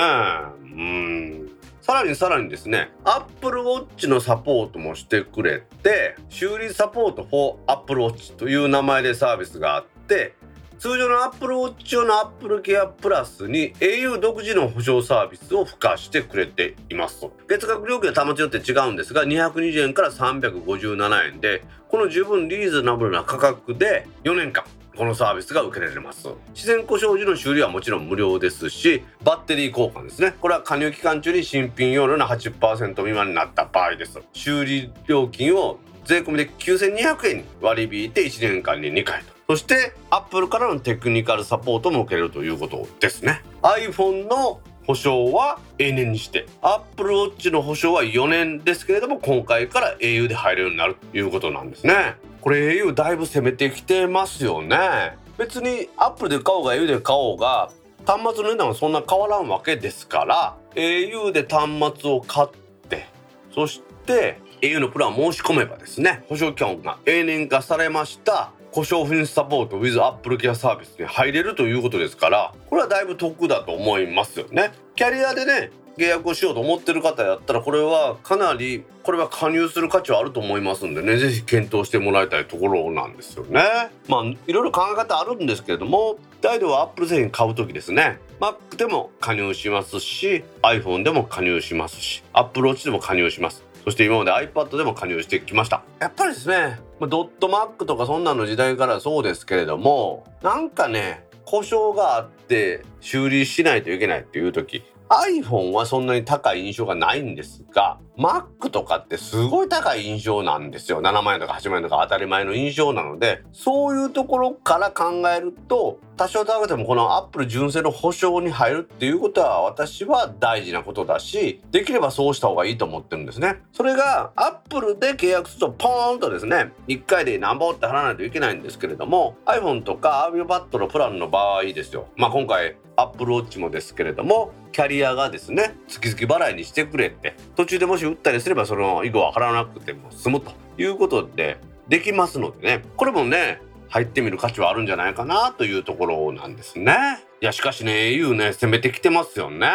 [0.62, 1.50] うん。
[1.88, 10.34] さらにさらにですね Apple Watch のサポートもしてくれて修理サポート for Apple Watch という名前でサービスがあって
[10.78, 24.64] 通常の Apple Watch 用の Apple Care Plus に au 独自の保証サービスを付加してくれています月額料金は端末によって違うんですが220円から357円でこの十分リーズナブルな価格で4年間
[24.96, 30.34] このサービスが受けられます自然故障時の修理はもちろん無料ですしバッテリー交換ですね。
[30.40, 39.37] これは加入期間中に新品用の80%未満になった場合です修理料金を税込みで9200円に割り引いて1年間に2回と。
[39.50, 43.42] そしてアップルからのテクニカルサポートも受けれるということですね。
[43.62, 46.44] iPhone の保証は永年にして。
[46.60, 52.16] Apple Watch の保証は4年ですけれども今回から au で入れるようになるということなんですね。
[52.42, 55.16] これ au だいぶ攻めてきてますよね。
[55.38, 57.70] 別に Apple で買おうが au で買おうが
[58.04, 62.48] 端末の値段はそんな変わらんわけですから au で端末を買っ
[62.90, 63.06] て
[63.54, 68.52] そして au のプランを申し込めばですね保証期間が永年化されました。
[68.72, 83.60] 故障紛失サポート with Apple Care サービスに入れるということですからこれはだいぶ得だと思いますよねキャリアでね契約をしようと思ってる方やったらこれはかなりこれは加入する価値はあると思いますんでね是非検討してもらいたいところなんですよね
[84.06, 95.82] まあいろいろ考え方あるんですけれども大度は Apple 製品買う時ですね Mac でも加入しますし iPhone でも加入しますし Apple Watch でも加入しますそして今まで iPad でも加入してきました。
[95.98, 111.00] やっぱりですねドットマックとかそんなの時代からそうですけれどもなんかね故障があって修理しないといけないっていう時 iPhone はそんなに高い印象がないんですが Mac とかってすごい高い印象なんですよ。
[111.00, 113.44] 7万円とか8万円とか当たり前の印象なので。
[113.52, 123.62] そういうところから考えると多少高くてもこの Apple 純正の保証に入るっていうことは私は大事なことだしできればそうした方がいいと思ってるんですね。
[123.72, 132.08] それが Apple で契約するとポーンとですね1回で何ぼって払わないといけないんですけれども iPhone とか iPad のプランの場合ですよ。
[132.16, 146.94] まあ今回 Apple Watch もですけれどもキャリアがですね月々払いにしてくれて途中でもし売ったりすればその以後は払わなくても済むということでできますのでねこれもね入ってみる価値はあるんじゃないかなというところなんですね。
[147.40, 149.68] いやしかしね au ね攻めてきてますよね。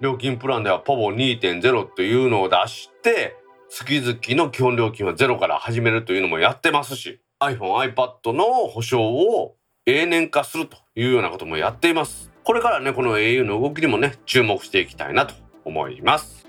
[0.00, 3.36] 料金プランではポボ2.0というのを出して
[3.70, 12.30] 月々の基本料金はゼロから始めるというのもやってますし iPhone、iPad の保証を永年化するというようなこともやっています。
[12.44, 16.43] これからねこの au の動きにもね注目していきたいなと思います。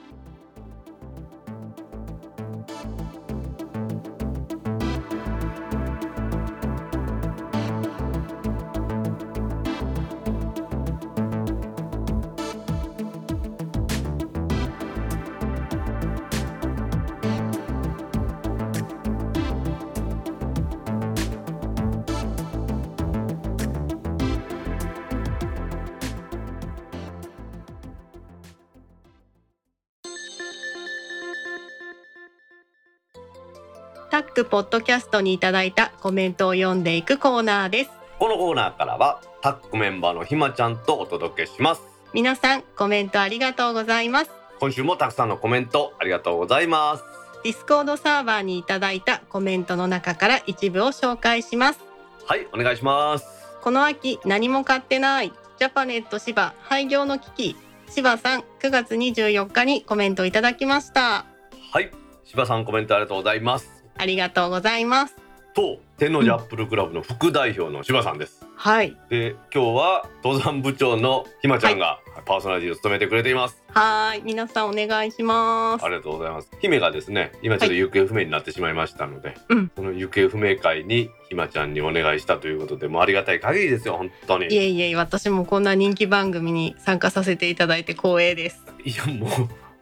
[34.35, 37.91] タックポッドキャストにいただいたコメントを読んでいくコーナーです。
[38.19, 41.81] このコーナーからはタックメンバーのひまちゃんとお届けします。
[42.13, 44.31] 皆さんコメントありがとうございます。
[44.59, 47.03] 今週もたくさんのコメントありがとうございます。
[47.45, 51.79] Discord サーバーにいただいたコメントの中から一部を紹介します。
[52.25, 53.25] はいお願いします。
[53.61, 57.55] この秋何も買ってないジャパネット芝廃業の危機
[57.89, 61.25] 芝さん9月24日にコメントいただきました。
[61.71, 61.89] はい
[62.25, 65.15] 柴さんコメントありがとうございますありがとうございます。
[65.53, 68.97] と天王寺アップルクラブの副代表の柴さんです、はい。
[69.09, 74.21] で今日は登山部長のひまちゃんがパーソナリティを務めてくれています、はい。
[74.25, 75.85] 皆さんお願いします。
[75.85, 76.49] ありがとうございます。
[76.59, 79.71] 姫がですね今ちょっと行方不明になってしまいましたので、うん。
[79.73, 84.47] その行方不明会にひまちゃんにお願いしたということでもうありがたい限りですよ本当に。
[84.47, 88.61] いえいえ私もこんな人気番組に参加させていただいて光栄です。
[88.83, 89.29] いやもう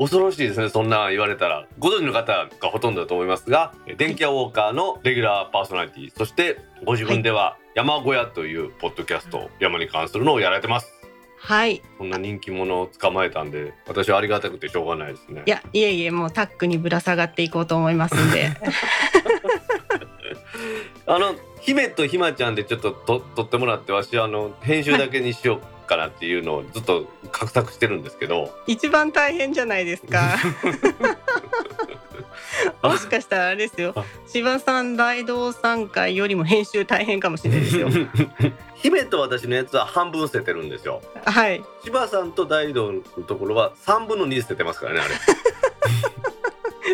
[0.03, 1.65] 恐ろしいですねそんな言われたら。
[1.79, 10.91] ご存知の方がほとんどだと思いますが電気屋ウォーカーのレギュラーパーソナリティそしてご自分では山小屋というポッドキャスト山に関するのをやられてます。
[11.37, 11.81] はい。
[11.97, 15.43] こんな人気者を捕まえたんで私はありがたくてしょうがないですね。
[15.45, 18.49] いやいえいえもうタックにぶら下がっていこうと思いますんで。
[21.07, 28.53] あの姫とひまちゃんでちょっとと撮ってもらってわしあの編集だけにしようかなっていうのをずっと画策してるんですけど。
[28.67, 30.37] 一番大変じゃないですか。
[32.81, 33.93] もしかしたらあれですよ。
[33.95, 34.03] あ。
[34.27, 37.89] 柴さん大道産会よりも編集大変かもしれないですよ。
[38.75, 41.01] 姫と私のやつは半分捨ててるんですよ。
[41.25, 41.63] はい。
[41.83, 45.15] 柴さんと大道のところは3分の2捨ててますからねあれ。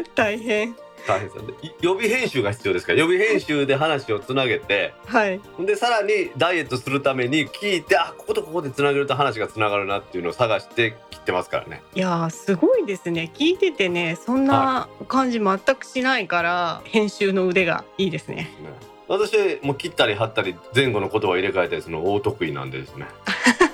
[0.16, 0.76] 大変
[1.10, 5.40] 大変さでい予備編集が必要ですから予備編集で話をつなげてはい。
[5.60, 11.82] でさらにダイエットするために聞いてあこことここでつなげると話がつながるなっていうのを探して切ってますからね。
[11.96, 13.32] いやーすごいですね。
[13.34, 18.52] 聞いててねそんな感じ全くしないから編集の腕がいいですね。
[19.08, 23.08] 私も切ったり貼ったり前後の言葉を入れ替えたりするの大得意なんでですね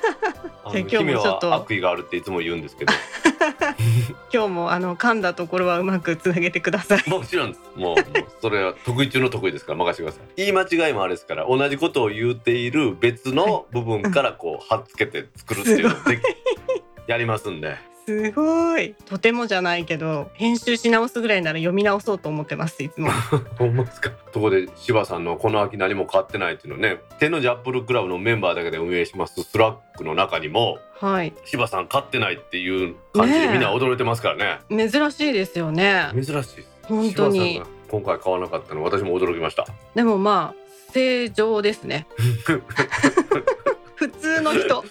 [0.71, 1.49] 今日も姫ちょっと。
[1.49, 2.93] は悪意があるっていつも言うんですけど。
[4.33, 7.03] 今日もあの噛んだところはうまくつなげてください。
[7.09, 7.61] もちろんです。
[7.75, 7.95] もう
[8.41, 10.33] それは得意中の得意ですから任せてください。
[10.37, 15.97] 言い間違いもあれですから同じことを言っている別の部分からこう貼っつけて作るっていうのを
[17.07, 18.93] やりますんですごい。
[19.05, 23.09] とてもじゃないけど編集し直すぐらいなら読み直そうと思ってますいつも。
[23.57, 24.11] ほんまですか？
[24.31, 26.99] とこで芝さんのこの秋何も買ってないっていうのね。
[27.19, 30.77] 天王寺アップルクラブのメンバーだけで運営します Slack の中にも。
[30.99, 31.33] はい。
[31.45, 34.89] 芝さん買ってないっていう感じでみんな驚いてますからね。
[34.91, 36.09] 珍しいですよね。
[36.13, 36.33] 珍しい。
[36.33, 37.61] です本当に。
[37.89, 39.65] 今回買わなかったの私も驚きました。
[39.95, 42.07] でもまあ正常ですね。
[43.95, 44.83] 普通の人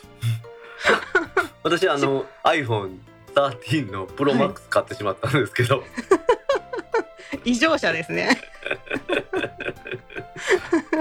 [1.65, 5.83] 私あの iPhone13 の ProMax 買ってしまったんですけど、
[7.45, 8.39] 異常者ですね。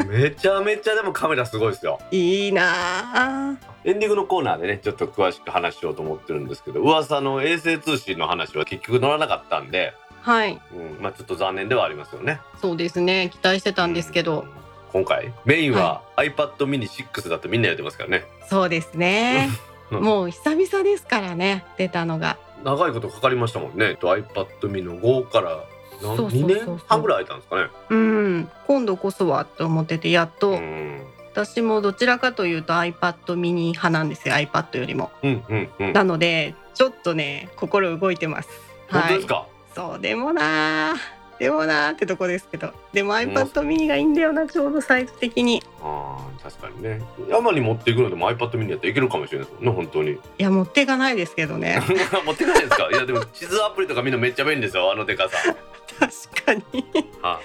[0.08, 2.00] めちゃめちゃでもカメラすごいですよ。
[2.12, 10.62] いいなあエンディングのコーナーでねちょっと詳しく話しようと思ってるんですけど噂の衛星通信の話は結局乗らなかったんで、はい。
[10.72, 12.40] うん、まあちょっと残念ではありますよね。
[12.62, 13.30] そうですね。
[13.34, 14.50] 期待してたんですけど、うん。
[14.94, 18.24] 今回メインは iPad mini 6だとみんな言ってますからね。
[18.50, 19.50] そうですね。
[19.68, 22.38] う んもう久々ですからね出たのが。
[22.64, 23.96] 長いことかかりましたもんね。
[23.96, 25.64] と iPad mini の5からな
[26.02, 26.50] そうそうそうそう。
[26.50, 27.70] 2年半ぐらい空いたんですかね。
[27.90, 28.50] うん。
[28.68, 31.02] 今度こそはと思っててやっと、うん。
[31.34, 35.12] 私もどちらかというと iPad mini 派なんですよ iPad よりも。
[35.24, 35.94] うんうんうん。
[35.94, 38.50] なのでちょっとね心動いてます。
[38.90, 42.72] はい本当ですか、そうでもなーでもなーってとこですけど。
[42.94, 45.58] でもん iPad mini がいいんだよなちょうどサイズ的に。
[45.58, 47.02] いああ確かにね。
[47.30, 50.18] 山に持っていくのでも iPad mini やったらいけるかもしれないですもんね本当に。
[50.38, 51.82] や持っていかないですけどね。
[52.26, 52.90] 持っていかないですか？
[52.90, 55.38] いやでも地図アプリとかみんなめっちゃ便利ですよあのでかさ。
[56.00, 56.86] 確かに。
[57.22, 57.42] は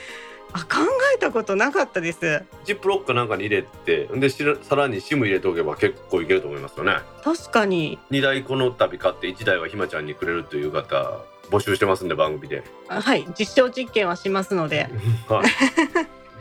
[0.53, 0.78] あ考
[1.14, 2.42] えたことなかったです。
[2.64, 6.94] ジップロックかなんかに入れてでさらに SIM 入れておけば結構いけると思いますよね。
[7.22, 7.99] 確かに。
[8.11, 11.20] 2台この度買って1台はひまちゃんにくれるという方
[11.51, 12.62] 募集してますんで番組で。
[12.88, 13.26] あはい。
[13.38, 14.88] 実証実験はしますので。
[15.28, 15.46] はい。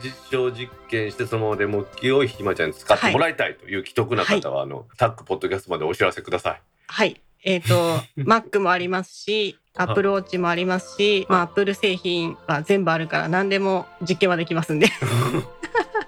[0.02, 6.62] 実証実験してそのままデモ機をひまちゃんに使ってもらいたいという既得な方は、あのタックポッドキャストまでお知らせください。
[6.86, 7.20] はい。
[7.44, 14.88] えっ、 と Mac もありますしアップルウォッチもありますし、まあ、アップル製品は全部あるから何でも実験はできますんで。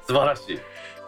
[0.06, 0.58] 素晴らしい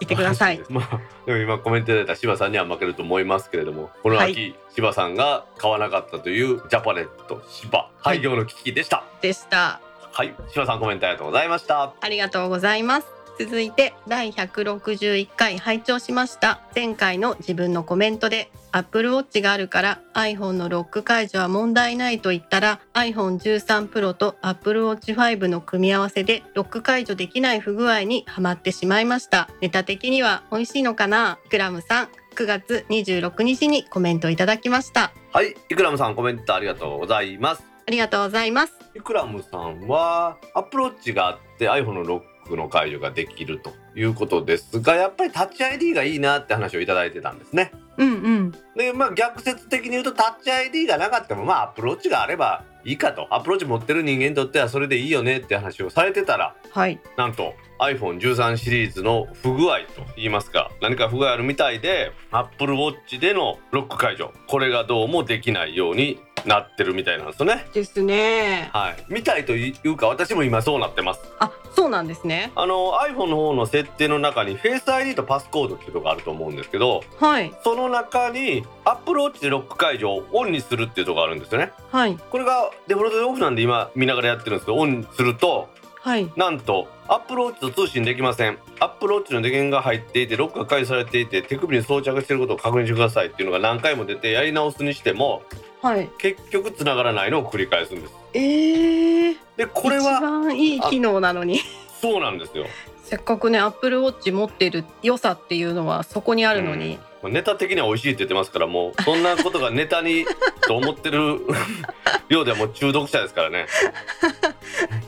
[0.04, 0.60] 言ってください。
[0.68, 9.04] まあ、でも今コメントいただいた柴さんには負けると思いますけれどもこの秋、はい柴さんが買わなかったというジャパネット柴廃業の危機でした。
[9.20, 9.80] でした。
[10.12, 11.92] はい、柴さんコメントありがとうございました。
[12.00, 16.60] ありがとうございます続いて第161回拝聴しました。
[16.74, 29.48] 前回の自分のコメントで Apple Watch があるから iPhone のロック解除は問題ないと言ったら iPhone13 Pro と Apple Watch 5の組み合わせでロック解除できない不具合にはまってしまいました。
[29.60, 31.38] ネタ的には美味しいのかな？
[31.50, 35.12] クラムさん9月26日にコメントいただきました。
[35.32, 37.64] はいイクラムさんコメントありがとうございます。
[37.86, 38.74] ありがとうございます。
[38.94, 42.20] イクラムさんは Apple Watch があって iPhone のロッ
[42.52, 47.72] クの解除ができるということですがやっぱりタッチ ID がいいなって話をいただいてたんですね。
[47.98, 48.50] うんうん。
[48.76, 53.26] でまあ逆説的に言うとタッチ ID がなかったもまあ Apple Watch があればいいかと。
[53.34, 57.00] Apple Watch 持ってる人間にとってはそれでいいよねって話をされてたらはい。
[57.16, 60.70] なんと iPhone13 シリーズの不具合と言いますか。
[60.80, 64.32] 何か不具合あるみたいで Apple Watch でのロック解除。
[64.46, 67.66] これがどうもできないようになってるみたいなんですよね。
[67.72, 68.70] ですね。
[68.72, 69.04] はい。
[69.08, 71.20] みたいというか私も今そうなってます。
[71.38, 72.52] あそうなんですね。
[72.54, 77.52] あの iPhone の方の設定の中に Face ID とパスコードっていうのがあると思うんですけどはい。
[77.62, 81.72] その中に Apple Watch でロック解除をオンにするっていうところがあるんですよね。
[81.90, 82.16] はい。
[82.30, 85.68] これがデフォルトでオフなんで今見ながらやってるんですけどオンすると
[86.00, 86.30] はい。
[86.36, 88.58] なんと Apple Watch と通信できません。
[88.80, 95.42] Apple Watch の電源が入っていてロックが解除されていて手首に装着していることを確認してくださいっていうのが何回も出てやり直すにしても
[95.82, 96.08] はい。
[96.18, 98.14] 結局繋がらないのを繰り返すんです。
[98.34, 101.60] えー、でこれ一は番いい機能なのに。
[102.00, 102.66] そうなんですよ。
[103.02, 110.24] せっかくねアップルウォッチ持ってる良さっていうのはそこにあるのに、まあネタ的には美味しいって言ってますからもうそんなことがネタに
[110.66, 111.40] と思ってる
[112.30, 113.66] ようではもう中毒者ですからね。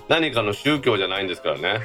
[0.09, 1.81] 何かの宗教じゃないんですからね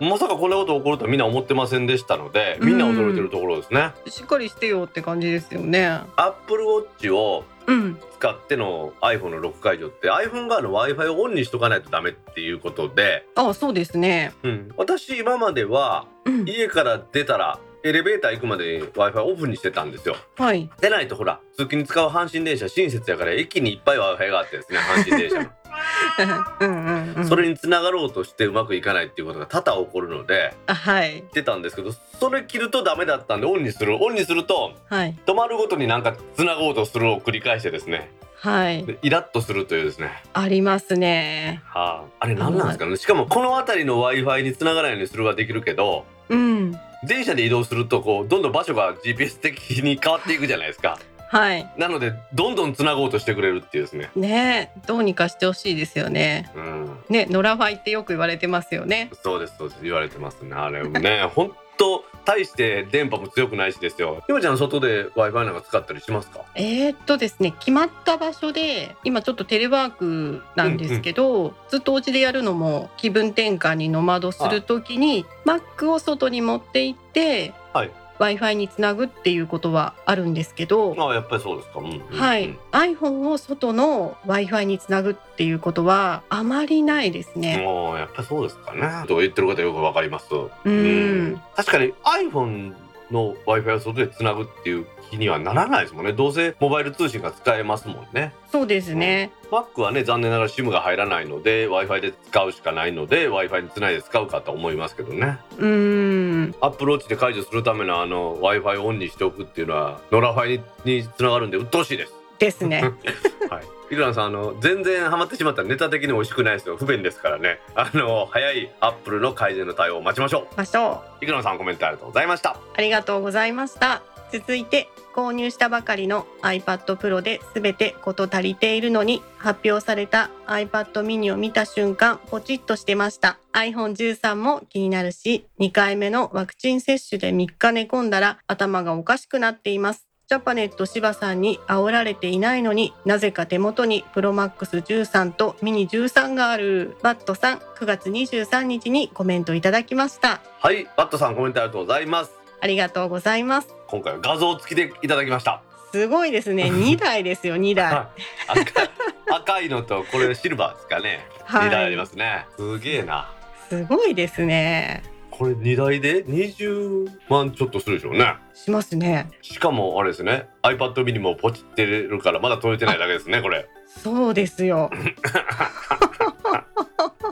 [0.00, 3.92] まさかこんなこと起こるとはみんな思ってませんでしたのでみんな驚いてるところですね。
[4.08, 5.86] しっかりしてよって感じですよね。
[6.16, 7.98] アップルウォッチをうん。
[8.18, 14.32] 使っての iPhone のロック解除って iPhone 側の w i f i をオンにしとかないとダメっていうことで、あそうですね。
[14.42, 16.48] うん、私今まではうん。
[16.48, 20.16] 家から出たらエレベーター行くまで w i f i オフにしてたんですよ。
[20.38, 20.70] はい。
[20.80, 25.50] でないとほら通勤に使う阪神電車親切やから駅にいっぱい w i f i があってですね阪神電車の
[26.60, 31.12] うんうんうんそれにつながろうとしてうまくいかないっていうことが多々起こるのであはい。
[31.12, 34.02] 言ってたんですけどそれ切るとダメだったんでオンにする。
[34.02, 35.14] オンにするとはい。
[35.26, 38.10] 止まるごとになんかつなごうとするを繰り返してですね。
[38.38, 38.84] はい。
[38.86, 40.22] でイラッとするというですね。
[40.32, 41.62] ありますね。
[41.66, 42.96] はあ、あれ何なんですかね。
[42.96, 50.98] しかもこの辺りの w i f i につながないようにするはできるけどうん電車で移動するとこうどんどん場所が GPS 的に変わっていくじゃないですか。
[51.28, 51.68] はい。
[51.76, 54.10] なのでどんどんつなごうとしてくれるっていうですね。
[54.14, 56.50] ねどうにかしてほしいですよね。
[56.54, 56.98] うん。
[57.08, 59.10] ね野良ファイってよく言われてますよね。
[59.22, 59.82] そうですそうです。
[59.82, 60.54] 言われてますね。
[60.54, 64.22] あれもね 本当大して電波も強くないしですよ。
[64.28, 66.40] 今ちゃん外で w i f i なんか使ったりしますか？
[66.54, 82.00] えーっとですね決まった場所で今ちょっとテレワークなんですけど、ずっとお家でやるのも気分転換にノマドする時に Mac を外に持って行って、はい w i f i につなぐっていうことはあるんですけど、ああやっぱりそうですか、うんうんうん。
[82.18, 87.58] はい、iPhone を外の w i f i につなぐっていうことはあまりないですね。
[87.58, 89.06] もうやっぱりそうですかね。
[89.08, 90.26] と言ってる方よくわかります。
[90.64, 91.40] うん。
[91.56, 92.74] 確かに iPhone
[93.10, 96.12] の w i f i を外でつなぐっていう気にはならないですもんね。
[96.12, 98.32] どうせモバイル通信が使えますもんね。
[98.50, 99.30] そうですね。
[99.50, 105.38] Mac はね残念ながら SIM が入らないので w i f i で使うしかないので w i f i につないで使うかと思いますけどね。
[105.58, 112.12] うん、 Apple Watch で解除するためのあの w i f i をオンにしておくっていうのは野良ファイににつながるんで鬱陶しいです。
[112.38, 112.82] ですね。
[113.48, 113.64] はい。
[113.90, 121.22] イクラムさんあの全然ハマってしまったらネタ的に美味しくないですよ不便ですからねあの早いアップルの改善の対応を待ちましょましょう。
[121.22, 124.13] うイクランさんコメントありがとうございましたありがとうございました。
[124.34, 133.38] 続いて購入したばかりの iPad Pro で全て事足りているのに発表された iPad mini を見た瞬間ポチッとしてました。
[133.52, 140.08] iPhone13 も気になるし2回目のワクチン接種で3日寝込んだら頭がおかしくなっています。
[140.26, 146.96] ジャパネット柴さんに煽られていないのになぜか手元にプロマックス13とミニ13がある。
[147.02, 150.40] バットさん9月23日にコメントいただきました。
[150.58, 152.43] はいバットさんコメントありがとうございます。
[152.64, 153.68] ありがとうございます。
[153.88, 155.60] 今回は画像付きでいただきました。
[155.92, 156.70] すごいですね。
[156.72, 157.92] 2台ですよ2台。
[158.48, 161.68] 赤赤いのとこれシルバーですかね、はい。
[161.68, 162.46] 2台ありますね。
[162.56, 163.30] すげえな。
[163.68, 165.02] すごいですね。
[165.30, 168.34] これ2台で？20万ちょっとするでしょうね。
[168.54, 169.28] しますね。
[169.42, 170.46] しかもあれですね。
[170.62, 173.68] iPad mini もポチってるからまだ届いてないだけですねこれ。
[173.86, 174.90] そうですよ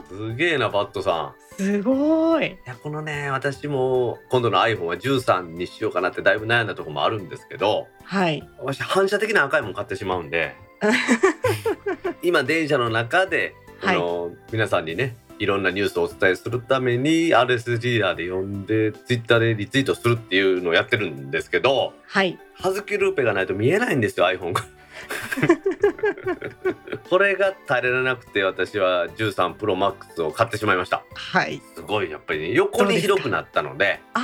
[0.09, 1.55] すげえなバットさん。
[1.57, 2.47] すごい。
[2.47, 8.47] いやこのね私も今度の iPhone は13にしようかなってだいぶ悩んだところもあるんですけどはい。
[8.59, 10.55] 私反射的な赤いもん買ってしまうんで
[12.23, 22.39] 今電車の中でこの、皆さんにねいろんなニュースをお伝えするために RSS リーダーで読んで Twitter でリツイートするっていうのをやってるんですけどはい。
[22.55, 24.65] ハズキルーペがないと見えないんですよ iPhone が。
[27.09, 31.03] これが耐えられなくて私は13 Pro Max を買ってしまいました。
[31.13, 31.61] はい。
[31.75, 33.99] すごいやっぱりね横に広くなったので。
[34.13, 34.21] あ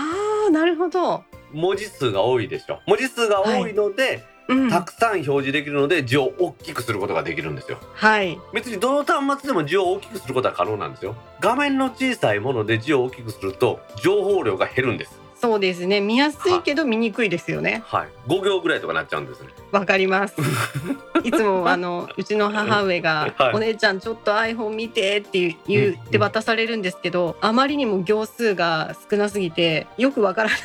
[0.48, 2.82] ーなるほど、文字数が多いでしょ。
[2.88, 7.78] 文字数が多いので、うん、たくさん表示できるので字を大きくすることができるんですよ。
[7.94, 8.40] はい。
[8.52, 11.16] 別にどの端末でも字を大きくすることは可能なんですよ。
[11.40, 16.02] 画面の小さいもので字を大きくすると情報量が減るんですそうですね。
[16.02, 17.82] 見やすいけど見にくいですよね。
[17.86, 18.08] はい。
[18.28, 19.50] 5行ぐらいとかなっちゃうんですね。
[19.72, 20.36] わかります。
[21.24, 23.54] いつもあのうちの母上が、はい。
[23.54, 30.60] お姉ちゃんちょっと iPhone 見てって言って渡されるんですけどあまりにも行数が少なすぎてよくわからない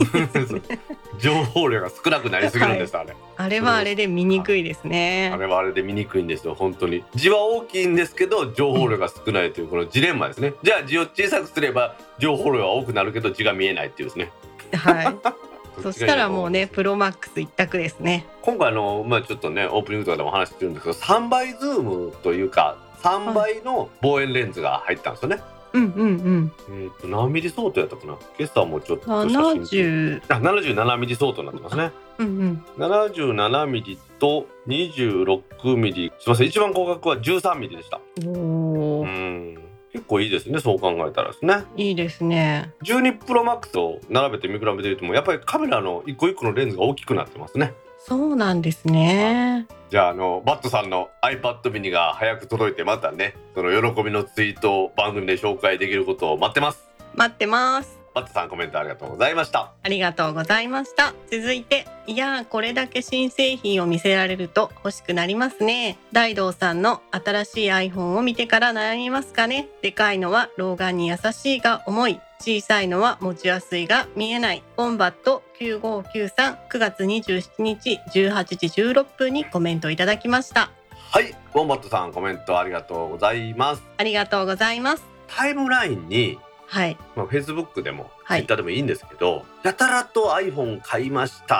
[1.18, 3.14] 情報量が少なくなりすぎるんです、あれ。
[3.36, 5.30] あれはあれで見にくいですね。
[5.32, 7.04] あれはあれで見にくいんですよ本当に。
[7.14, 10.54] 字は大きいんですけど情報量が少ないというこのジレンマですね。
[10.62, 14.30] じゃあ字を小さくすれば情報量は多くなるけど字が見えないっていうですね。
[14.72, 15.16] はい。
[15.82, 18.26] そしたらもうね Pro Max 一択ですね。
[18.42, 25.40] 今回あのまあちょっとねオープニングとかでも話してるんですけど3倍ズームというか3倍の望遠レンズが入ったんですよね、
[25.72, 26.52] うんうんうん。
[26.82, 28.16] えっ、と何ミリ相当やったかな？
[28.38, 31.90] 今朝もちょっと写真70あ77ミリ相当になってますね。
[32.18, 32.64] うんうん。
[32.78, 36.12] 77ミリと26ミリ。
[36.18, 38.00] すみません一番高額は13ミリでした。
[38.26, 39.58] おうーん。
[39.92, 41.64] 結構いいですねそう考えたらですね。
[41.76, 42.72] いいですね。
[42.84, 47.74] 12プロマックスを並べて見比べてみてもやっぱりカメラの一個一個のレンズが大きくなってますね
[48.10, 49.68] そうなんですね。
[49.88, 56.88] じゃああのバットさんの iPad mini が早く届いてまたねその喜びのツイートを番組で紹介できることを待ってます。
[57.14, 59.72] 待ってますバットさんコメントありがとうございました。
[59.82, 61.14] ありがとうございました。
[61.30, 65.98] 続いていやーこれだけ新製品を見せられると欲しくなりますね。
[66.12, 69.68] 大道さんの新しい iPhone を見てから悩みますかね。
[69.82, 72.20] でかいのは老眼に優しいが重い。
[72.40, 74.62] 小さいのは持ちやすいが見えない。
[74.76, 80.70] ボンバット9593 9月27日18時16分にコメントいただきました。
[81.12, 83.82] はいウォンバットさんコメントありがとうございます。
[83.98, 85.04] ありがとうございます。
[85.28, 86.38] タイムラインに
[86.70, 86.96] はい。
[87.16, 88.40] まあ、Facebook でもはい。
[88.42, 91.56] Twitter でもいいんですけど、やたらと iPhone 買いました。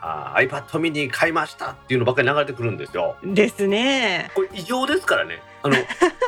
[0.00, 3.16] あー iPad mini 買いましたっていうのばっかり流れてくるんですよ。
[3.22, 4.30] ですね。
[4.34, 5.42] これ異常ですからね。
[5.62, 5.76] あの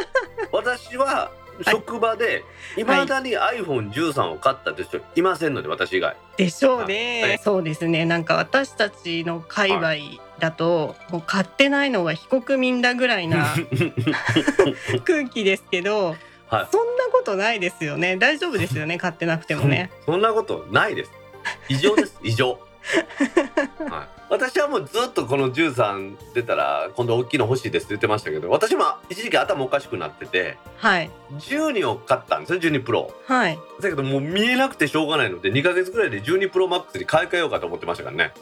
[0.53, 1.31] 私は
[1.67, 2.45] 職場で
[2.77, 2.85] い。
[2.85, 6.15] まだに iPhone13 を買ったという人いませんので私以外。
[6.37, 7.39] でしょうね、はい。
[7.39, 8.05] そうですね。
[8.05, 9.95] なんか私たちの界隈
[10.39, 13.55] だと、もう買ってないのが非国民だぐらいな
[15.05, 16.17] 空気ですけど、
[16.51, 16.69] はい。
[16.71, 18.17] そんなことないですよね。
[18.17, 19.91] 大丈夫ですよね 買ってなくてもね。
[20.05, 21.13] そんなことないです。
[21.69, 22.19] 異常です。
[22.23, 22.59] 異常、
[23.89, 31.11] はい、私はもうずっとこの13出たら今度大きいの欲しいですって言ってましたけど私も一時期頭おかしくなっててはい。
[31.39, 33.13] 12を買ったんですよ12プロ。
[33.27, 33.59] はい。
[33.81, 38.33] だけどもう見えなくてしょうがないので2ヶ月ぐらいで12プロマックスに買い替えようかと思ってましたからね。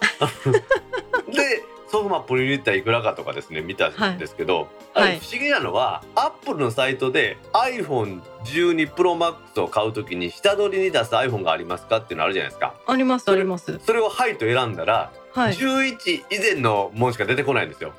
[1.32, 5.12] でソフマップに入れたらいくらかとかですね見たんですけど、あはい。
[5.12, 12.74] れ不思議なのはアップルのサイトで iPhone12 プロマックスを買うときに下取りに出す iPhone がありますかっていうのあるじゃないですか。
[12.86, 13.78] ありますあります。
[13.86, 15.54] それを「はい」と選んだら、はい。
[15.54, 17.92] 11以前のものしか出てこないんですよ。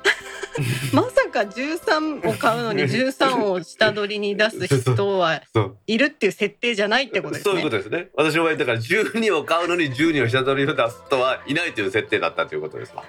[0.92, 5.42] まさか13を買うのに13を下取りに出す人は
[5.86, 8.08] いるっていう設定じゃないってことですそういうこねとですね。
[8.14, 12.94] 私の場合だから12を買うのに12を下取りを出す人はいないという設定だったということです。
[12.94, 13.04] わ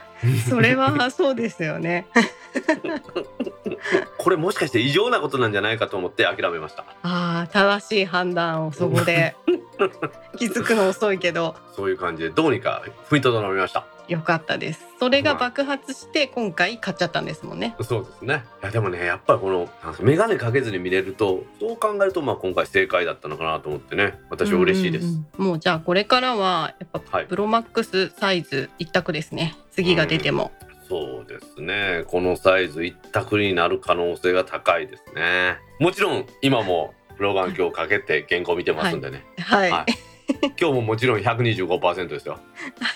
[0.49, 2.05] それはそうですよね。
[4.17, 6.83] これもしかして異常なことなんじゃないかと思って諦めました。
[7.01, 9.35] ああ正しい判断をそこで。
[10.37, 11.55] 気づくの遅いけど。
[11.75, 14.85] そういう感じでどうにか踏みとどまりました良かったです。
[14.99, 17.75] それが爆発して今回買っちゃったんですもんね。
[17.81, 18.43] そうですね。
[18.61, 19.69] いやでもねやっぱりこの
[20.01, 24.19] 眼鏡かけずに見れるとそう考えるとまあ今回正解だったのかなと思ってね。
[24.29, 25.45] 私は嬉しいです、うんうんうん。
[25.47, 27.25] もうじゃあこれからはやっぱはい。
[27.25, 29.55] プロマックスサイズ一択ですね。
[29.71, 30.51] 次が出ても。
[30.89, 32.03] そうですね。
[32.07, 35.55] このサイズ一択になる可能性が高いですね。
[35.79, 40.10] もちろん今も老眼鏡をかけて原稿見てますんでね、はい、はい
[40.59, 42.39] 今日ももちろん125%ですよ。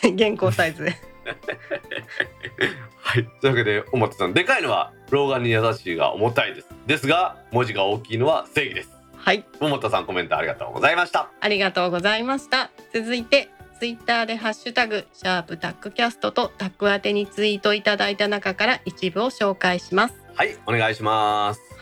[0.04, 0.84] 現行サイズ。
[3.02, 6.70] はいというわけで表さんでかいのは老眼に優しいが重たいです。
[6.86, 8.92] ですが文字が大きいのは正義です。
[9.16, 9.44] はい。
[9.60, 11.30] 桃田さんコメントありがとうございました。
[11.40, 12.70] ありがとうございました。
[12.94, 13.50] 続いて
[13.80, 20.16] ツイッターでハッシュタグシャープタックキャストとタック宛てにツイートいただいた中から一部を紹介します。
[20.36, 21.60] はいお願いします。
[21.60, 21.75] はい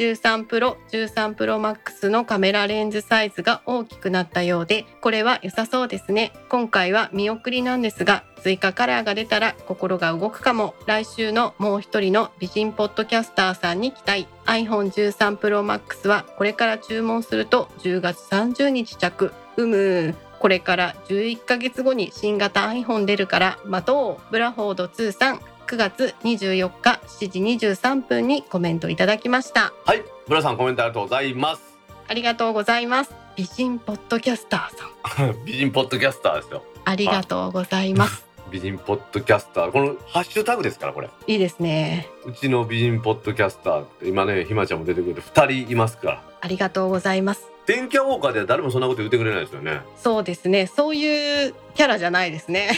[0.00, 6.32] 13プロ13プロマックスのカメラレンズサイズが大きくなったようでこれは良さそうですね。
[6.48, 10.74] 今回は見送りなんですが追加カラーが出たら心が動くかも。
[10.86, 14.26] 来週のもう一人の美人ポッドキャスターさんに期待。
[14.46, 19.32] iPhone13 Pro Max はこれから注文すると10月30日着。
[19.58, 20.14] うむ。
[20.38, 24.32] これから11ヶ月後に新型 iPhone 出るから待とう。
[24.32, 25.40] ブラフォード2さん。
[25.70, 29.72] 9月24日7時23分にコメントいただきました。
[29.84, 31.78] はいブラさんコメントありがとうございます。
[32.08, 33.14] ありがとうございます。
[33.36, 35.36] 美人ポッドキャスターさん。
[35.46, 36.64] 美人ポッドキャスターですよ。
[36.84, 38.26] ありがとうございます。
[38.50, 39.70] 美人ポッドキャスター。
[39.70, 41.08] このハッシュタグですからこれ。
[41.28, 42.08] いいですね。
[42.24, 46.22] うちの美人ポッドキャスター今ねひまちゃんも出てくれて2人いますから。
[46.40, 47.46] ありがとうございます。
[47.66, 49.82] 電気屋ウォーカーでは誰もそんなこと言ってくれないですよね。
[49.96, 50.66] そうですね。
[50.66, 52.72] そういうキャラじゃないですね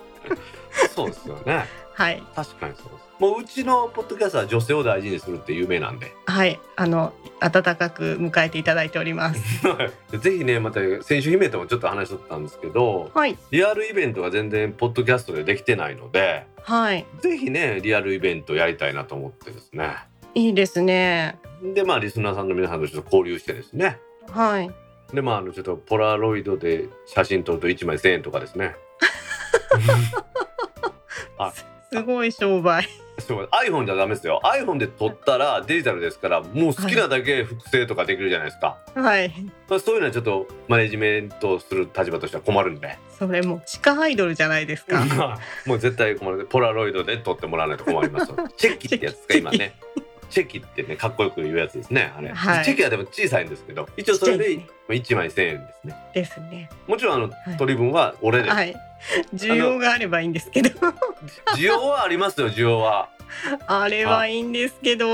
[0.94, 1.66] そうですよね。
[1.94, 2.22] はい。
[2.36, 3.08] 確かにそうです。
[3.20, 6.14] もううちのポッドキャストは女性を大事にするって有名なんで。
[6.28, 6.60] はい。
[6.76, 9.42] あの温かく迎えていただいております。
[10.20, 13.36] ぜひねまた先週姫ともちょっと話しとったんですけどはい。
[13.52, 17.06] リアルイベントが全然ポッドキャストでできてないのではい。
[17.22, 19.96] ぜひねリアルイベントやりたいなと思ってですね。
[20.36, 21.40] いいですね。
[21.64, 23.98] でまあリスナーさんの皆さんとちょっと交流してですね。
[24.30, 24.72] はい。
[25.12, 28.76] でまああのちょっとポラロイドで写真撮ると1枚1,000円とかですね
[31.92, 32.88] すごい商売。
[33.20, 34.40] そう iPhone じゃダメですよ。
[34.44, 39.34] iPhone で撮ったらデジタルですからもう好きなだけ複製とかできるじゃないですか、はい。
[39.68, 42.98] まあそういうのはちょっとマネジメントする立場としては困るんで。
[43.18, 45.40] それもう地下アイドルじゃないですか。
[45.66, 46.46] もう絶対困る。
[46.46, 48.38] ポラロイドで撮ってもらわないと困りますよ。
[48.56, 49.74] チェキってやつですか今ね。
[50.30, 50.60] チェキ。
[50.60, 52.66] ってねかっこよく言うやつですねあれ、はい。
[52.66, 55.96] チェキはでも小さいんですけど一応それでちっちゃい1枚1,000円ですね。
[56.14, 56.70] ですね。
[56.86, 57.58] もちろんあの、い。
[57.58, 58.76] 取り分は俺で、はい
[59.34, 60.70] 需要があればいいんですけど。
[61.56, 63.10] 需要はありますよ需要は。
[63.68, 65.08] あれはいいんですけど。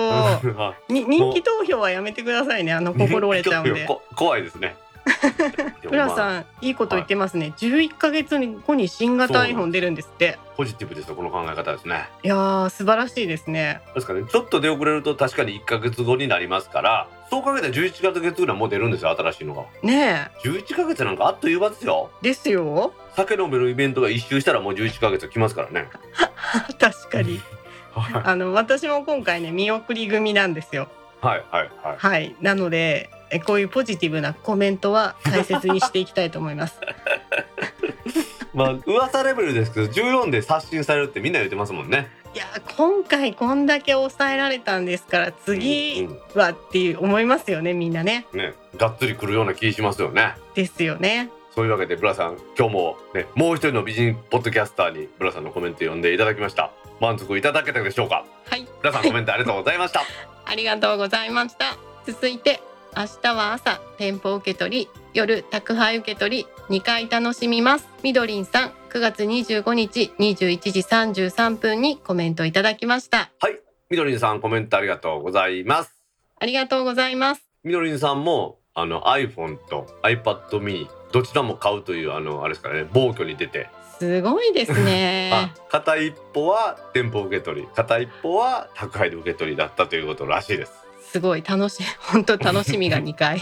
[0.87, 2.73] 人気投票はやめてくださいね。
[2.73, 4.75] あの心折れちゃうんでこ怖いですね
[5.83, 10.39] プラんさんいいこと言ってますね、11ヶ月後に新型 iPhone 出るんですって。
[10.55, 12.07] ポジティブですよこの考え方ですね。
[12.23, 13.81] いやー素晴らしいですね。
[13.95, 19.63] ですからねちょっと出遅れると確かに1ヶ月後になりますからそう考えたら11ヶ月ぐらいもう出るんですよ新しいのが。
[19.81, 22.11] ね11ヶ月なんかあっという間ですよ。
[22.21, 22.93] えですよ。
[23.15, 25.87] 酒飲めるイベントが一周したらもう11ヶ月来ますからね。
[26.79, 27.41] 確かに。
[27.95, 28.21] はい。
[28.23, 30.87] あの私も今回ね見送り組なんですよ。
[31.21, 31.95] はいはいはい。
[31.97, 32.35] はい。
[32.41, 36.79] なのでえこういうポジティブなコメントは大切にしていきたいと思います。
[38.53, 42.09] まあ噂レベルですけど14で刷新されるってみんな言ってますもんね。
[42.35, 42.45] いや
[42.77, 46.39] 今回こんだけ抑えられたんですから次うん。
[46.39, 48.25] はっていう思いますよねみんなね。
[48.33, 50.35] ねがっつり来るような気しますよね。
[50.53, 51.29] ですよね。
[51.55, 56.71] そういうわけでブラさん今日もねもう一人の美人ポッドキャスターにブラさんのコメント読んでいただきました。
[56.99, 58.23] 満足いただけたでしょうか？
[58.49, 58.67] はい。
[58.81, 60.03] ブラさんコメントありがとうございました。
[60.45, 61.75] ありがとうございました。
[62.05, 62.59] 続いて
[62.95, 67.87] 明日は朝店舗受け取り夜宅配受け取り2回楽しみます。
[68.03, 73.31] みどりんさん9月25日21時33分にコメントいただきました。
[73.39, 75.95] はいみどりんさんコメントありがとうございます。
[76.39, 77.41] ありがとうございます。
[77.63, 85.31] みどりんさんもあの iPhone と iPad mini どちらも買うというあのあれですからね暴挙に出て、すごいですね。
[85.33, 90.82] あ片一歩は店舗受け取り片一歩は宅配で受け取りだったということらしいです
[91.13, 91.83] すごい楽しい。
[92.11, 93.37] 本当楽しみが2回。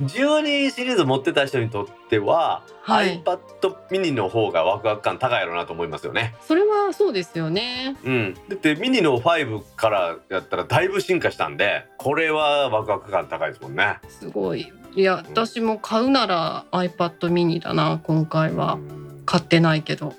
[0.00, 3.20] 12シリーズ持ってた人にとっては、はい。
[3.22, 3.38] iPad
[3.90, 6.34] mini の方がワクワク感高いやろうなと思いますよね。
[6.40, 7.94] それはそうですよね。
[8.04, 13.98] うん、だってミニの5からやったらだいぶ進化したんでこれはワクワク感高いですもんね。
[14.08, 14.72] すごい。
[14.94, 18.74] いや私も買うなら iPad mini だな今回は。
[18.74, 19.22] うん。
[19.26, 20.14] 買ってないけど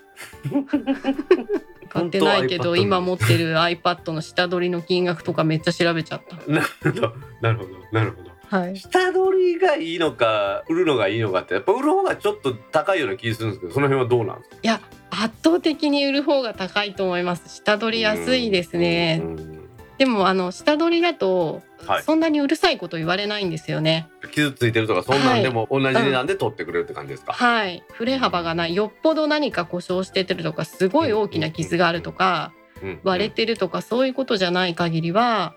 [1.90, 8.30] 買ってないけど今持ってる iPad の下取りの金額とかめっちゃ調べちゃった なるほどなるほどなるほど。
[8.58, 8.76] はい。
[8.78, 14.56] 下取りがいいのか売るのがいいのかってやっぱ売る方がちょっと高いような気するんですけどその辺はどうなんですか？
[14.64, 14.82] いや
[15.12, 17.48] 圧倒的に売る方が高いと思います。
[17.58, 19.22] 下取り安いですね。
[19.24, 19.59] うん
[20.00, 24.10] でもあの下取りだと、はいそんなにうるさいこと言われないんですよね。
[24.32, 27.84] 傷ついてるとかそんなんでも同じ値段で取ってくれるって感じですか、はい。
[27.94, 28.76] 振れ幅がない。
[28.76, 35.54] よっぽど何か故障しててるとか、すごい大きな傷があるとか、うん割れてるとかそういうことじゃない限りは、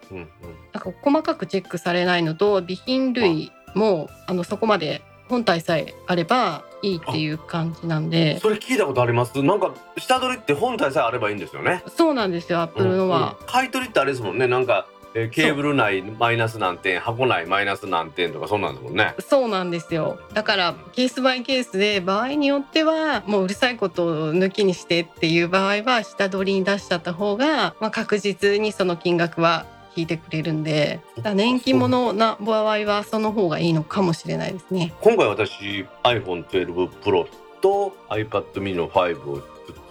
[0.72, 8.39] なんか細かくチェックされないのと備品類もあのそこまで本体さえあればいいっていう感じなんで。
[8.41, 9.43] それ聞いたことあります？
[9.43, 11.83] なんか下取りって本体さえあればいいんですよね。
[11.97, 14.47] そうなんですよアップルのは、うん買い取りってあれですもんね。
[14.47, 19.14] なんか、えーケーブル内マイナス何点箱内マイナス何点とかそんなんですもんね。
[19.20, 20.18] そうなんですよ。
[20.33, 31.01] だからケースバイケースで場合によってはもううるさいことを抜きにしてっていう場合は下取りに出しちゃった方が、まあ、確実にその金額は引いてくれるんで
[31.34, 34.93] 年金物な場合はその方がいいのかもしれないですね。
[35.01, 37.26] 今回私 iPhone12 Pro
[37.61, 39.43] と iPad mini の5を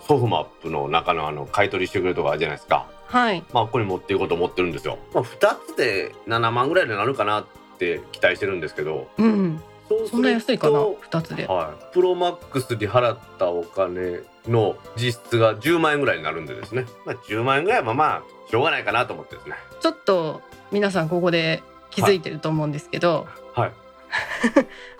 [0.07, 2.87] ソフマップの中のあの買い取りしてくれるとかあるじゃないですか。
[3.05, 7.45] はい、まあここに持っていこうと思ってるんですよ、まあ、2つで7万ぐらいになるかなっ
[7.77, 9.07] て期待してるんですけど。
[9.17, 9.61] うん、
[10.09, 11.45] そんな安いかな？2つで。
[11.45, 19.55] はい、プロマックスに払ったお金の実質が10万円ぐらいになるんでですね、まあ、10万円ぐらいはまあしょうがないかなと思ってですね。
[19.81, 23.71] ちょっと皆さんここで気づいてると思うんですけど、はい。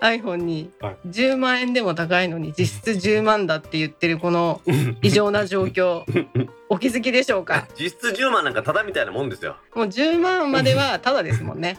[0.00, 0.96] iPhone にはい。
[1.08, 4.62] 10万円でも高いのに実質10万だって言ってるこの
[5.02, 6.04] 異常な状況
[6.70, 7.66] お気づきでしょうか？
[7.78, 9.56] 実質10万なんかただみたいなもんですよ。
[9.74, 11.78] もう10万まではただですもんね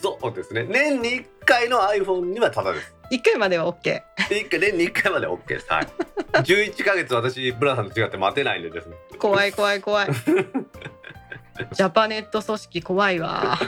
[0.00, 0.64] そうですね。
[0.64, 2.94] 年に1回の iPhone にはただです。
[3.10, 5.66] 1回までは OK で1回年に1回まで OK です。
[5.68, 5.86] はい。
[6.32, 8.96] 11ヶ月私ブラさんと違って待てないんでですね。
[9.18, 10.08] 怖い怖い怖い。
[11.72, 13.58] ジャパネット組織怖いわ。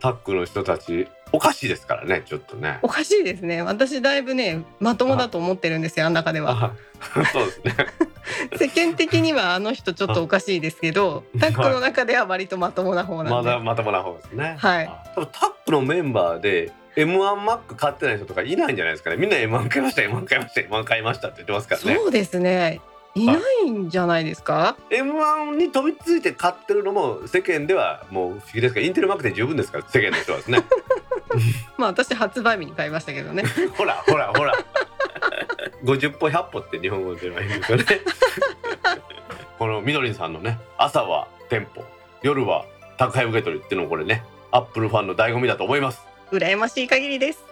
[0.00, 7.74] タックの人たちおかしいですからねちょっとねおかしいですね私だいぶねまともだと思ってるんですよあん中ではあそうですね
[8.58, 14.56] 世間的にはあの人ちょっとおかしいですけどタックの中では割とまともな方なんで、まだまともな方ですね。
[14.58, 15.02] はいあ。
[15.14, 19.16] 多分タックのメンバーで M1 マック買ってない人とかいないんじゃないですかね。
[19.16, 21.96] みんな M1 買いました、M1 買いました、M1 買いましたって言ってますからね。
[21.96, 22.80] そうですね
[23.14, 30.64] いないんじゃないですか？M1 に飛びついて買ってるのも世間ではもう不思議ですから、インテルマックで十分ですから、世間の人はですね。
[31.76, 33.44] まあ私発売日に買いましたけどね
[33.76, 34.52] ほらほらほら。
[35.84, 37.84] 50歩100歩って日本語ではいいんですよね。
[39.58, 41.84] このみどりんさんのね、朝は店舗、
[42.22, 42.64] 夜は
[42.96, 46.00] 宅配受け取りっていうのもこれね、アップルファンの醍醐味だと思います。
[46.32, 47.42] 羨ましい限りです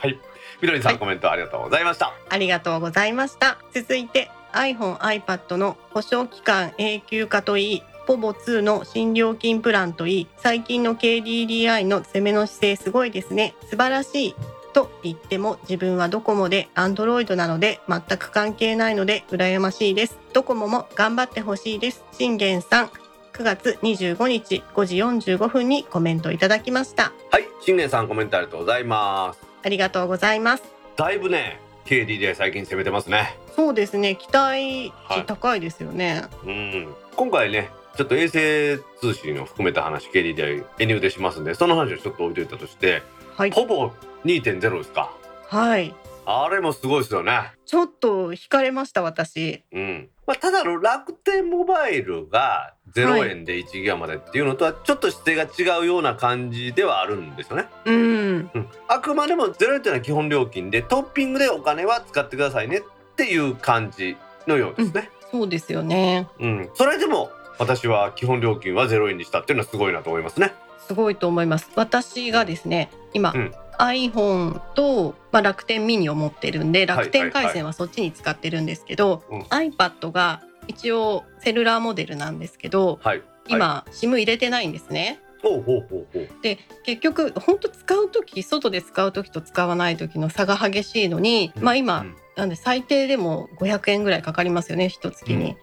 [0.00, 0.18] はい。
[0.60, 2.12] みどりんさん、はいコメントありがとうございました。
[2.28, 13.54] ありがとうございました続いて iPhone、iPad の保証期間永久化といいポボ2の新料金プランといい最近の KDDI の攻めの姿勢すごいですね。
[13.68, 14.34] 素晴らしい
[14.74, 20.18] と言っても自分はドコモで Android なので全く関係ないので羨ましいです。
[20.32, 22.04] ドコモも頑張ってほしいです。
[22.12, 22.86] 信玄さん
[23.32, 27.12] 9月25日5時45分にコメントいただきました。
[27.30, 29.40] はい、新年さんコメントありがとうございます。
[29.62, 30.62] ありがとうございます。
[30.96, 33.36] だいぶね、KDDI 最近攻めてますね。
[33.54, 36.94] そうですね期待値高いですよね、うん。
[37.16, 43.02] 今回ね、ちょっと衛星通信を含めた話、KDDI エニューでしますんで、その話をちょっと置いといたとして、
[43.36, 43.90] はいほぼ
[44.24, 45.12] 2.0ですか。
[45.48, 45.94] はい
[46.26, 47.52] あれもすごいですよね。
[47.66, 50.08] ちょっと惹かれました私うん。
[50.26, 57.66] まあ、ただの楽天モバイルが0円で1ギガまでっていうのとはちょっと姿勢が違うような感じではあるんですよね。
[57.84, 58.50] うん。
[58.54, 62.82] うん、あくまでも0円というのは基本料金でトッピングでお金は使ってくださいねっ
[63.16, 64.16] ていう感じ
[64.46, 65.10] のようですね。
[65.32, 66.28] そうですよね。
[66.38, 70.52] うん、それでも私は基本料金は0円にしたっていうのはすごいなと思いますね。
[70.86, 71.70] すごいと思います。
[71.74, 73.52] 私がですね今、うん。
[73.78, 79.40] iPhone と、まあ、楽天ミニを持ってるんで楽天回線はそっちに使ってるんですけど、うん。
[79.42, 83.22] iPad が一応セルラーモデルなんですけどはい。
[83.46, 86.28] 今、SIM 入れてないんですねほうほうほうほう。
[86.42, 95.56] で結局本当使う時外で使う時と使わない時の差が激しいのに、まあ今、うんなんで最低でも500円ぐらいかかりますよね一月に、うん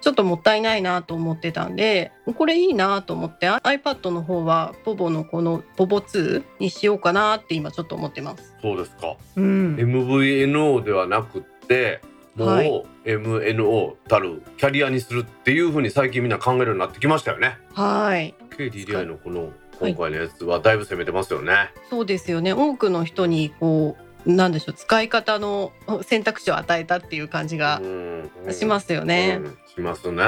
[0.00, 8.56] ちょっともったいないなと思ってたんでこれいいなと思って iPad の方はポボのこのポボ2にしようかなって今ちょっと思ってます。
[8.62, 9.16] そうですか。
[9.36, 12.00] うん、MVNO ではなくって
[12.38, 17.56] もうはい MNO たるキャリアにするっていうふうに最近みんな考えるようになってきましたよね。
[17.72, 21.70] はい、KDDI のこのはい今回のやつはだいぶ攻めてますよね。
[21.88, 22.52] そうですよね。
[22.52, 25.72] 多くの人にこうなんでしょう使い方の
[26.02, 29.40] 選択肢を与えたっていう感じがうんしますよね。
[29.40, 30.24] うんしますね。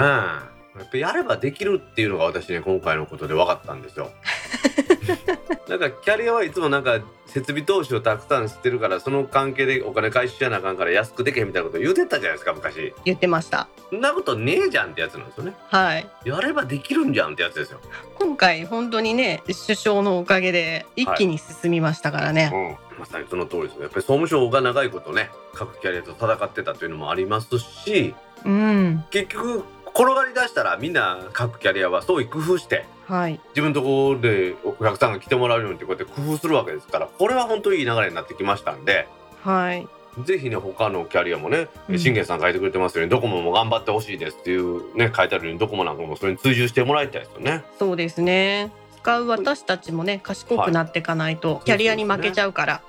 [0.81, 4.11] やっぱやればできるっていうのが私ね今回のことで分かったんですよ。
[5.69, 12.95] なんかキャリアはいつもなんか設備投資をたくさんしてるからその関係でお金回収しなあかんから安くでけへんみたいなこと言うてたじゃないですか昔。
[13.05, 13.69] 言ってました。
[13.91, 15.55] そんなことねえじゃんってやつなんですよね。
[15.69, 16.07] はい。
[16.25, 17.81] やればできるんじゃんってやつですよ、
[18.19, 28.15] 今回本当にね首相のおかげで一気に進みましたからね、うん、まさにその通りですやっぱり総務省が長いことね各キャリアと戦ってたというのもありますし
[28.45, 29.05] うん。
[29.11, 29.65] 結局
[29.95, 33.41] 転がり出したらみんな各キャリアは創意工夫してはい。
[33.51, 39.09] 自分のところでお客さんが来てもらうようにってこうやって工夫するわけですからこれは本当にいい流れになってきましたんで
[39.43, 39.89] はい。
[40.25, 41.99] ぜひね他のキャリアもねうん。
[41.99, 47.65] 信玄さん書いてくれてますように、ドコモも頑張ってほしいですっていうね書いてあるようにドコモなんかもそれに追従してもらいたいですよね。
[47.79, 48.71] そうですね。
[49.03, 51.65] 使う私たちもね賢くなっていかないと、い。
[51.67, 52.83] キャリアに負けちゃうから。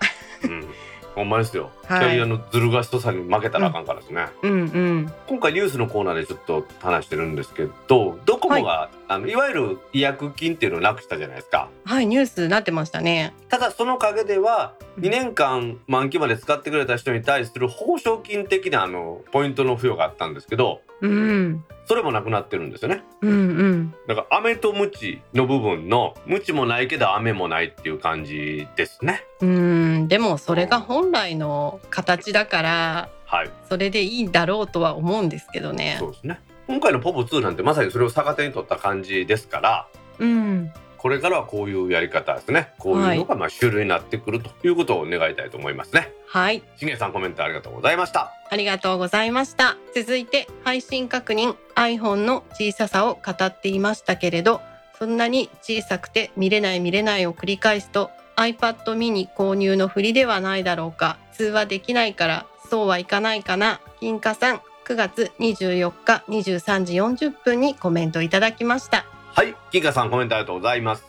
[0.43, 0.67] うん、
[1.15, 1.99] ほんまですよ、はい。
[1.99, 4.27] キャリアのずる賢さに負けたらあかんからですね。
[4.43, 5.13] うんうん。
[5.27, 11.69] 今回ニュースのコーナーでちょっと話してるんですけどドコモが、い、あのいわゆる違約金っていうのをなくしたじゃないですか。
[11.83, 13.33] はいニュースなってましたね。
[13.49, 15.03] ただその陰ではうん。
[15.03, 21.65] 2年間満期まで使ってくれた人に対する報奨金的なあのポイントの付与があったんですけどうん。
[21.85, 23.03] それもなくなってるんですよね。
[23.21, 23.95] うんうん。
[24.07, 29.25] だから飴とムチの部分のムチもないけど飴もないっていう感じですね。
[29.41, 30.07] うん。
[30.07, 35.95] でもそれが本来の形だからはい、それでいいだろうとは思うんですけどね。
[35.97, 36.41] そうですね。
[36.67, 39.87] 今回のポポ2なんてまさにそれを逆手に取った感じですから、
[40.19, 42.73] うんこれからはこういうやり方ですね。
[42.77, 46.13] こういうのがまあ主流になってくるということを願いたいと思いますね。
[46.27, 48.31] はいしげさんコメントありがとうございました。
[48.51, 54.61] ありがとうございました続いて配信確認 iPhone の小ささを語っていましたけれど
[54.99, 71.05] そんなに小さくて見れない見れないを繰り返すと iPad mini 購入のふりではないだろうか通話できないからそうはいかないかな金華さん9月24日23時40分にコメントいただきましたはい、キカさんコメントありがとうございます。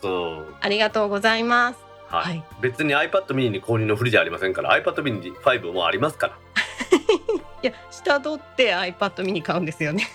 [0.61, 6.37] ありがとうございますはい、はい別に iPad mini に購入の不利じゃありませんから iPad mini 5もありますから。
[7.61, 10.07] いや下取って iPad mini 買うんですよね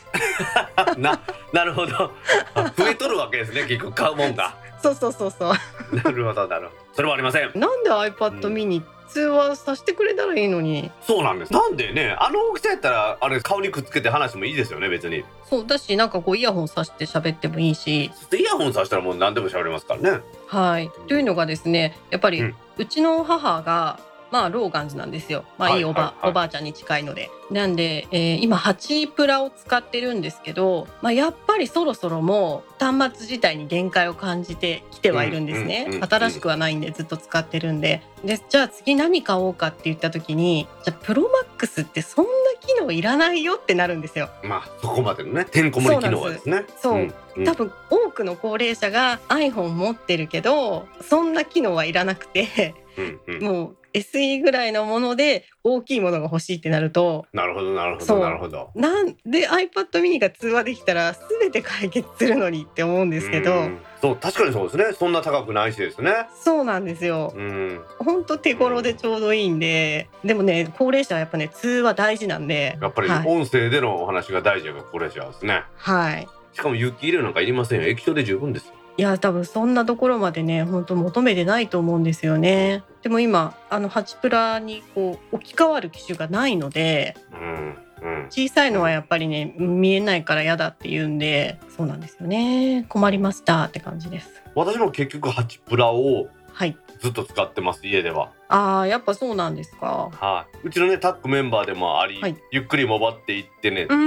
[0.99, 1.19] な
[1.53, 2.13] なるほど
[2.55, 4.55] あ増えとるわけですね結局買うもんが。
[4.83, 7.51] そうそうそうそうなるほどなるほどそれはありません。
[7.55, 11.53] なんで iPad mini 通話させてくれたらいいのにそうなんです。
[11.53, 15.25] なんでねあの大きさやったらあれ顔にくっつけて話もいいですよね別に。
[15.49, 20.21] そうだしなんかこうイヤホンさして喋ってもいいしイヤホンさしたらもう何でも喋れますからね。
[20.47, 22.45] はいというのがですねやっぱり、う
[22.79, 23.99] うんちの母が
[24.31, 25.45] まあローガンズなんですよ。
[25.59, 26.31] まあはいいいおば、はいはい。
[26.31, 27.31] おばあちゃんに近いので。
[27.51, 38.03] なんで、えー今8プラを使ってるんですけど、まあ、やっぱりそろそろもう端末自体に限界を感じてきてはいるんですね、うんうんうん新しくはないんでずっと使ってるんで。
[38.25, 44.29] でじゃあ次何買おうかって言った時にじゃあプロマックスってそんな機能いらないよってなるんですよ。
[44.43, 46.65] まあそこまでのねてんこ盛り機能はですね。
[46.77, 47.13] そう
[47.45, 53.43] 多分多くの高齢者が iPhone 持ってるけどそんな機能はいらなくてうんうん。
[53.43, 58.71] もう SE ぐらいのもので大きいものが欲しいってなるとなるほどなるほどなるほど。
[58.75, 63.79] なんで iPad mini が通話できたら全て解決するのにって思うんですけどうん。
[64.01, 64.93] そう確かにそうですね。
[64.93, 66.13] そんな高くないしですね。
[66.43, 67.33] そうなんですよ。
[67.35, 67.81] うん。
[67.99, 75.65] ほんと手頃でちょうどいいんででもね高齢者はやっぱね通話大事なんでやっぱりはい、音声でのお話が大事がこれじゃですね。
[75.77, 76.29] はい。
[76.53, 77.89] しかも有機入れなんかいりませんよ。
[77.89, 78.75] 液晶で十分ですよ。
[78.99, 82.83] いや多分そんなところまでね本当求めてないと思うんですよね。
[83.03, 88.27] でも今あの8プラにこう置き換わる機種がないのでうんうん。
[88.29, 92.87] 小さいのはやっぱりね見えないから嫌だって言うんでそうなんですよね。
[92.89, 94.43] 困りましたって感じです。
[94.57, 98.33] 私も結局8プラをはいずっと使ってます家では。
[98.49, 100.67] あーやっぱそうなんですかはい。
[100.69, 104.03] うちのねタックメンバーでもあり、はいゆっくりもばっていってねとうん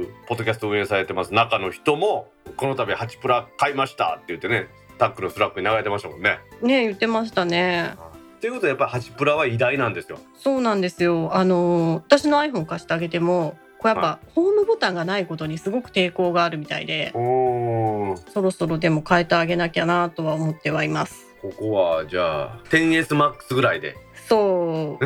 [0.00, 4.68] いうポッドキャストを運営されてます中の人もこの度8プラ買いましたって言ってね
[4.98, 6.38] タックの Slack に流れてましたもんね。
[6.62, 7.94] ね言ってましたね
[8.40, 10.18] ということでやっぱり8プラは偉大なんですよ。
[10.36, 23.96] そうなんですよあのー私の iPhone 貸してあげてもこれやっぱ、はホームボタンがないことにすごく抵抗があるみたいでおーそろそろでも変えてあげなきゃなとは思ってはいますここはじゃあ 10S MAX ぐらいで。
[24.28, 24.98] そ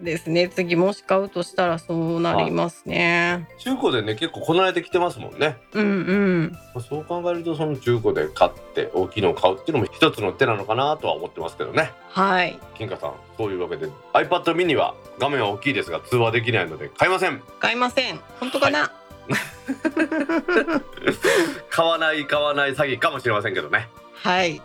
[0.00, 0.48] うですね。
[0.48, 3.48] 次もし買うとしたらそうなりますね。
[3.58, 5.56] 中古でね結構こなれてきてますもんね。
[5.74, 6.52] うんうん。
[6.74, 11.90] まあそう考えるとその中古で買って大きいのを買うっていうのも一つの手なのかなとは思ってますけどね。
[12.08, 12.58] はい。
[12.78, 17.42] 金華さんそういうわけで iPad mini は画面は大きいですが通話できないので買いません。
[17.58, 18.20] 買いません。
[18.38, 18.92] 本当かな、
[21.70, 23.88] 買わない買わない詐欺かもしれませんけどね。
[24.14, 24.62] はい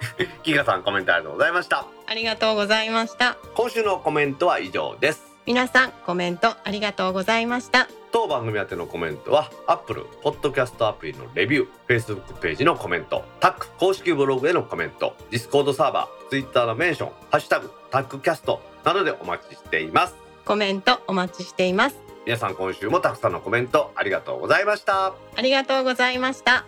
[0.42, 1.86] 金華さんコメントありがとうございました。
[2.06, 3.36] ありがとうございました。
[3.54, 5.30] 今週のコメントは以上です。
[5.46, 7.88] 皆さんコメントありがとうございました。
[8.12, 20.16] 当番組宛てのコメントは Apple Podcast アプリのレビュー Facebook ページのコメントタック公式ブログへのコメント Discord サーバー Twitter のメンション「ハッシュタグタックキャスト」などでお待ちしています。
[20.44, 21.96] コメントお待ちしています。
[22.26, 25.14] 皆さん今週もたくさんのコメントありがとうございました。
[25.36, 26.64] ありがとうございました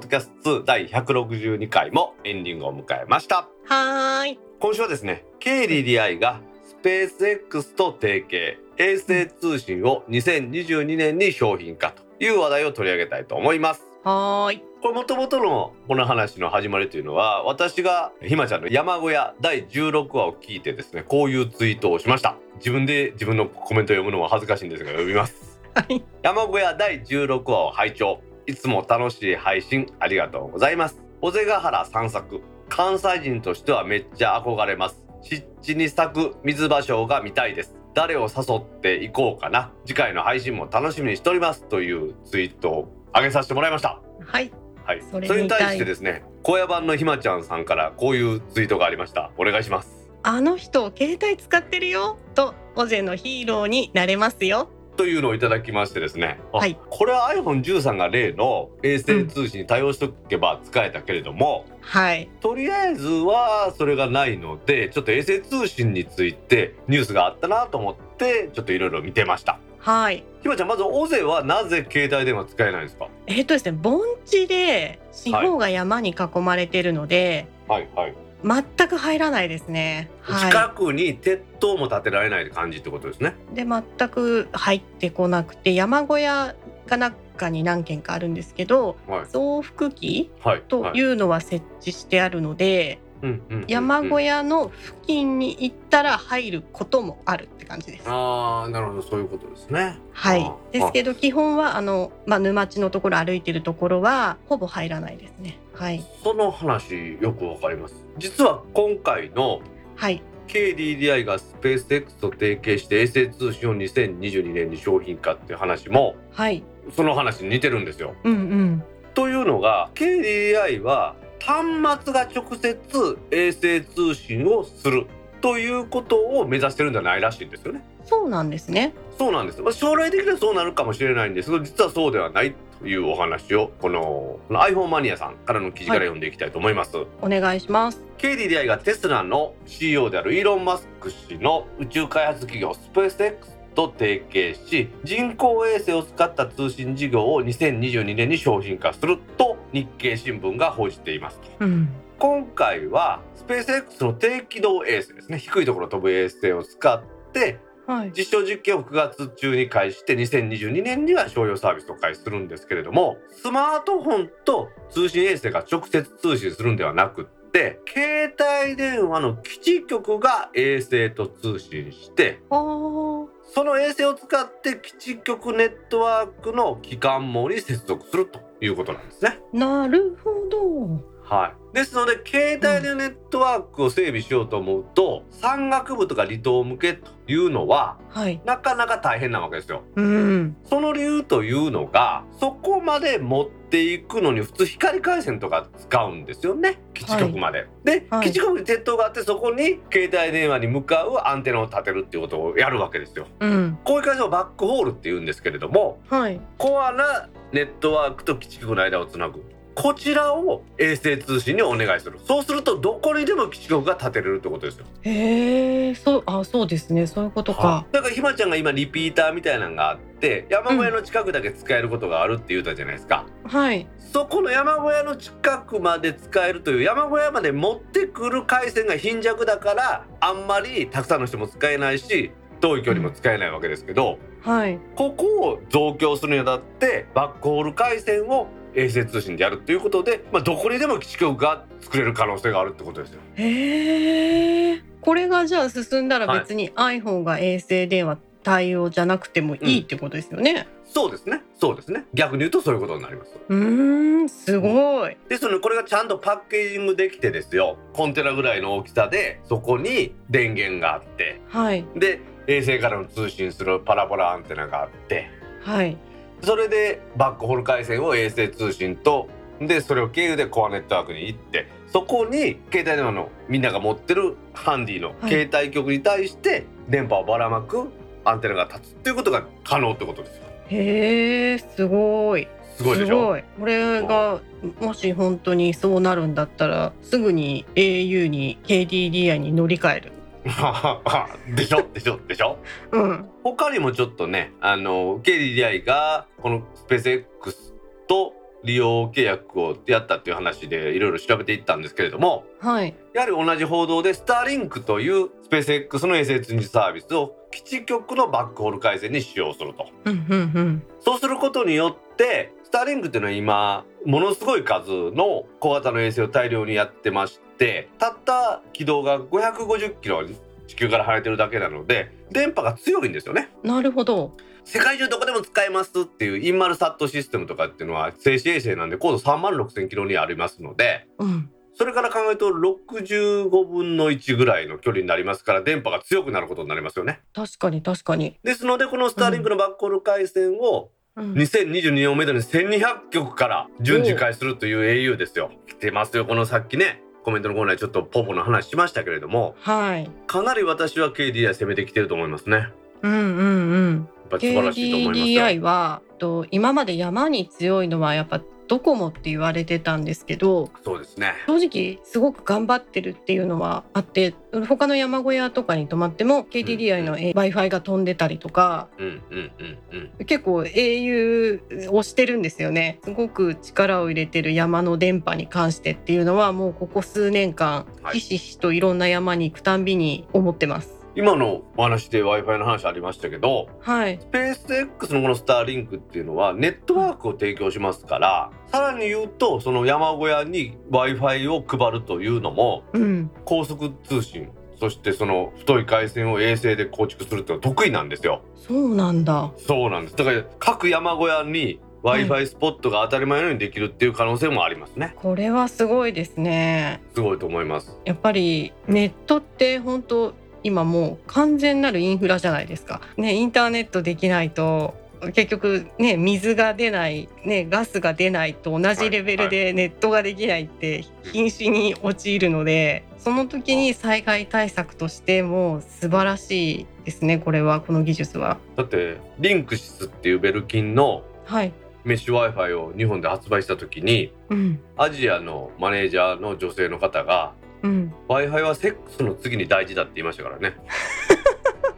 [0.00, 3.48] ッドキャスト2第162回もエンディングを迎えました。
[3.66, 4.38] はーい。
[4.58, 13.82] 今週はですね KDDI がスペース X と提携衛星通信を2022年に商品化という話題を取り上げたいと思います。
[14.02, 14.62] はーい。
[14.80, 22.36] これもともとのこの話の始まりというのは私がひまちゃんの山小屋第16話を聞いてですねこういうツイートをしました。
[22.56, 25.60] 自分で自分のコメントを読むのは恥ずかしいんですが読みます。
[25.74, 26.02] はい。
[26.22, 31.02] 山小屋第16話を拝聴いつも楽しい配信ありがとうございます。
[31.22, 35.04] 尾瀬ヶ原散策関西人としてはめっちゃ憧れます。
[35.22, 37.74] 湿地に咲く水芭蕉が見たいです。
[37.94, 39.72] 誰を誘っていこうかな。
[39.84, 41.64] 次回の配信も楽しみにしております。
[41.64, 44.00] というツイートを上げさせてもらいました。
[44.24, 44.50] はい。
[44.84, 49.30] はい、それに対してですね小屋版のひまちゃんさんからこういうツイートがありました。
[49.38, 50.10] お願いします。
[50.22, 52.18] あの人携帯使ってるよ。
[52.34, 56.78] とオゼのヒーローになれますよというのをいただきましてですね、あはい。
[56.90, 62.28] これは iPhone13 が例の衛星通信に対応しておけば使えたけれども、はい。
[62.40, 69.58] とりあえずはそれがないのでちょっと衛星通信についてニュースがあったなと思ってちょっといろいろ見てました。
[69.78, 70.24] はい。
[70.42, 73.08] ひまちゃんまずオゼはなぜ携帯電話使えないんですか？
[73.26, 78.14] えーっとですね盆地で四方が山に囲まれてるので、はいはい、
[78.44, 80.10] 全く入らないですね。
[80.22, 80.50] はい。
[80.50, 98.04] 近くに鉄塔も建てられない感じってことですねで全く入ってこなくて山小屋が中に何軒かあるんですけどはい増幅器はいというのは設置してあるので、うんうんうんうん山小屋の付近に行ったら入ることもあるって感じです。
[98.06, 100.56] ああなるほどそういうことですねはいあ。
[100.72, 105.58] ですけど基本はあの、まあ、沼地のところ歩いてるところはほぼ入らないですね。
[105.74, 106.02] はい。
[106.24, 109.60] その話よくわかります実は今回の
[109.96, 110.22] はい。
[110.46, 116.62] KDDI がスペース X と提携して衛星通信を2022年に商品化っていう話もはい。
[116.94, 118.14] その話に似てるんですよ。
[118.24, 118.84] うんうん。
[119.14, 125.06] というのが KDDI は端末が直接衛星通信をする
[125.40, 127.82] ということを目指してるんじゃないらしいんですよね。
[128.04, 128.92] そうなんですね。
[129.16, 129.62] そうなんです。
[129.62, 136.96] まあ、将来的にはそうなるかもしれないんですけど実はそうではないというお話をこのこの iPhone マニアさんからの記事から読んでいきたいと思います。
[137.20, 138.02] お願いします。
[138.18, 151.88] KDDI がテスラの CEO であるイーロン・マスク氏の宇宙開発企業スペース X と提携し人工衛星を使った通信事業を2022年に商品化すると日経新聞が報じていますとうん。
[152.18, 157.02] 今回はスペース X の低軌道衛星ですね低いところを飛ぶ衛星を使っ
[157.32, 157.58] て
[157.90, 158.12] はい。
[158.16, 168.32] 実証実験を9月中に開始して2022年には商用サービスを開始するんですけれどもスマートフォンと通信衛星が直接通信するんではなくって携
[168.64, 173.28] 帯電話の基地局が衛星と通信してそ
[173.64, 179.40] の衛星を使って基地局ネットワークの基幹網に接続するということなんですね。
[179.52, 181.09] なるほど。
[181.30, 188.42] はい、ですので携帯でネットワークを整備しようと思うと、山岳部とか離島向けというのははい。
[188.44, 189.84] なかなか大変なわけですよ。
[189.94, 190.56] うん。
[190.64, 197.68] その理由というのがそこまで持っていくのに普通光回線とか使うんですよね基地局まで。
[197.84, 203.28] で、はい基地局に鉄塔があってそこに携帯電話に向かうアンテナを立てるっていうことをやるわけですよ。
[203.38, 203.78] うん。
[203.84, 206.40] こういう会社をバックホールって言うんですけれどもはい。
[206.58, 209.44] コアなネットワークと基地局の間をつなぐ。
[209.80, 217.06] こちらを衛星通信にお願いするそうするとどこにでも基地局が立てれるってことですよへえ、そう、あ、そうですね。
[217.06, 217.86] そういうことか。
[217.92, 223.88] だからひまちゃんが今リピーターみたいなのがあって山小屋の近くだけ使えることがあるって言ったじゃないですか、はい。
[223.98, 234.78] そこの山小屋の近くまで使えるという山小屋まで持ってくる回線が貧弱だからあんまりたくさんの人も使えないし遠い距離も使えないわけですけど、はい。
[234.94, 243.20] ここを増強するにあたってバックホール回線を衛星通信でやるっていうことで、まあ、どこにでも基地局が作れる可能性があるってことですよ。
[243.36, 244.82] へえ。
[245.00, 250.68] これがじゃあ進んだら別に iPhone が衛星電話対応じゃなくてもいいってことですよね。
[250.84, 251.42] そうですね。
[251.60, 252.04] そうですね。
[252.14, 253.30] 逆に言うとそういうことになります。
[253.48, 255.16] うーん、すごい。
[255.28, 257.76] ですのでこれがちゃんとパッケージングできてですよ。
[257.92, 261.40] コンテナぐらいの大きさでそこに電源があって。
[261.48, 261.86] はい。
[261.94, 265.30] で衛星からの通信するパラボラアンテナがあって。
[265.62, 265.96] はい
[266.42, 269.28] それでバックホール回線を衛星通信と
[269.60, 277.88] でそれを経由でコアネットワークに行ってそこに携帯電話のみんなが持ってるハンディのはい携帯局に対して電波をばらまく
[278.24, 280.44] アンテナが立つっていうことが可能ってことですよ。
[280.68, 282.46] へえ、すごい。
[282.76, 283.16] すごいでしょ？
[283.16, 284.40] すごいこれが
[284.80, 290.12] もし本当にそうなるんだったらすぐに au に KDDI に乗り換える。
[291.54, 291.82] でしょ？
[291.92, 292.18] でしょ？
[292.26, 292.58] でしょ？
[292.92, 293.28] うん。
[293.44, 297.74] 他にもちょっとねあの KDDI がこのスペース X
[298.08, 298.32] と
[298.62, 302.94] 利用契約をやったっていう話でいろいろ調べていったんですけれどもはい。
[303.14, 310.82] やはり同じ報道でスターリンクというスペース X の衛星通信サービスを基地局のバックホール回線に使用するとうんうんうん。
[311.00, 320.26] そうすることによってスターリンクっていうのは今ものすごい数の小型の衛星を大量にやってましてたった軌道が550キロ
[320.66, 324.32] 地球から離れてるだけなので電波が強いんですよねなるほど。
[324.64, 331.50] 世界中どこでも使えますっていうインマルサットシステムとかっていうのは静止衛星なんで高度3万6,000キロにありますのでうん。
[331.74, 337.20] それから考えると65分の1ぐらいの距離になりますから電波が強くなることになりますよね。
[337.34, 338.38] 確かに確かに。
[338.42, 345.50] ですのでこのスターリンクのバックホール回線をうん、2022年をめどに1200局から順次開するという au ですよ。
[345.66, 350.10] 来てますよこのさっきねコメントのコーナーでちょっとポポの話しましたけれどもはい。
[350.26, 352.56] かなり私は KDDI 攻めてきてると思いますね。
[352.56, 352.70] やっ
[353.02, 354.08] うんうんうん。
[354.30, 355.42] ぱり素晴らしいと思いますよ。
[355.42, 361.32] KDDI はと今まで山に強いのはやっぱドコモって言われてたんですけどそうですね。
[361.48, 364.32] 正直すごく頑張ってるっていうのはあって
[364.68, 369.50] 他の山小屋とかに泊まっても KDDI の w i f i が飛んでたりとかうんうん
[369.92, 370.24] うんうん。
[370.24, 380.99] 結構 au をしてるんですよねすごく力を入れてる山の電波に関してっていうのはもうここ数年間はいひしひしといろんな山に行くたんびに思ってます。
[381.20, 394.48] 今のお話で Wi-Fi の話ありましたけど、はい、スペース X のこのスターリンクっていうのはネットワークを提供しますから、さらに言うとその山小屋に Wi-Fi を配るというのもうん、高速通信、
[394.78, 398.40] そしてその太い回線を衛星で構築するっていうのは得意なんですよ。
[398.54, 399.52] そうなんだ。
[399.58, 400.16] そうなんです。
[400.16, 405.12] だから各山小屋に Wi-Fi スポットが当たり前のようにできるっていう可能性もありますね。
[405.16, 407.02] これはすごいですね。
[407.14, 407.98] すごいと思います。
[408.06, 410.32] やっぱりネットって本当
[410.62, 413.00] 今もう完全なるインフラじゃないですか。
[413.16, 414.94] ね、インターネットできないと
[415.32, 428.58] 結局ね水が出ない、ね、ガスが出ないと同じレベルでネットができないって瀕死に陥るのでその時に災害対策としても素晴らしいですねこれはこの技術は。
[428.76, 431.72] だってリンクシスっていうベルキンのはい、
[432.04, 437.52] メッシュ Wi-Fi を日本で発売した時にうんアジアのマネージャーの女性の方が
[437.82, 440.74] うん、Wi-Fi はセックスの次に大事だって言いましたからね。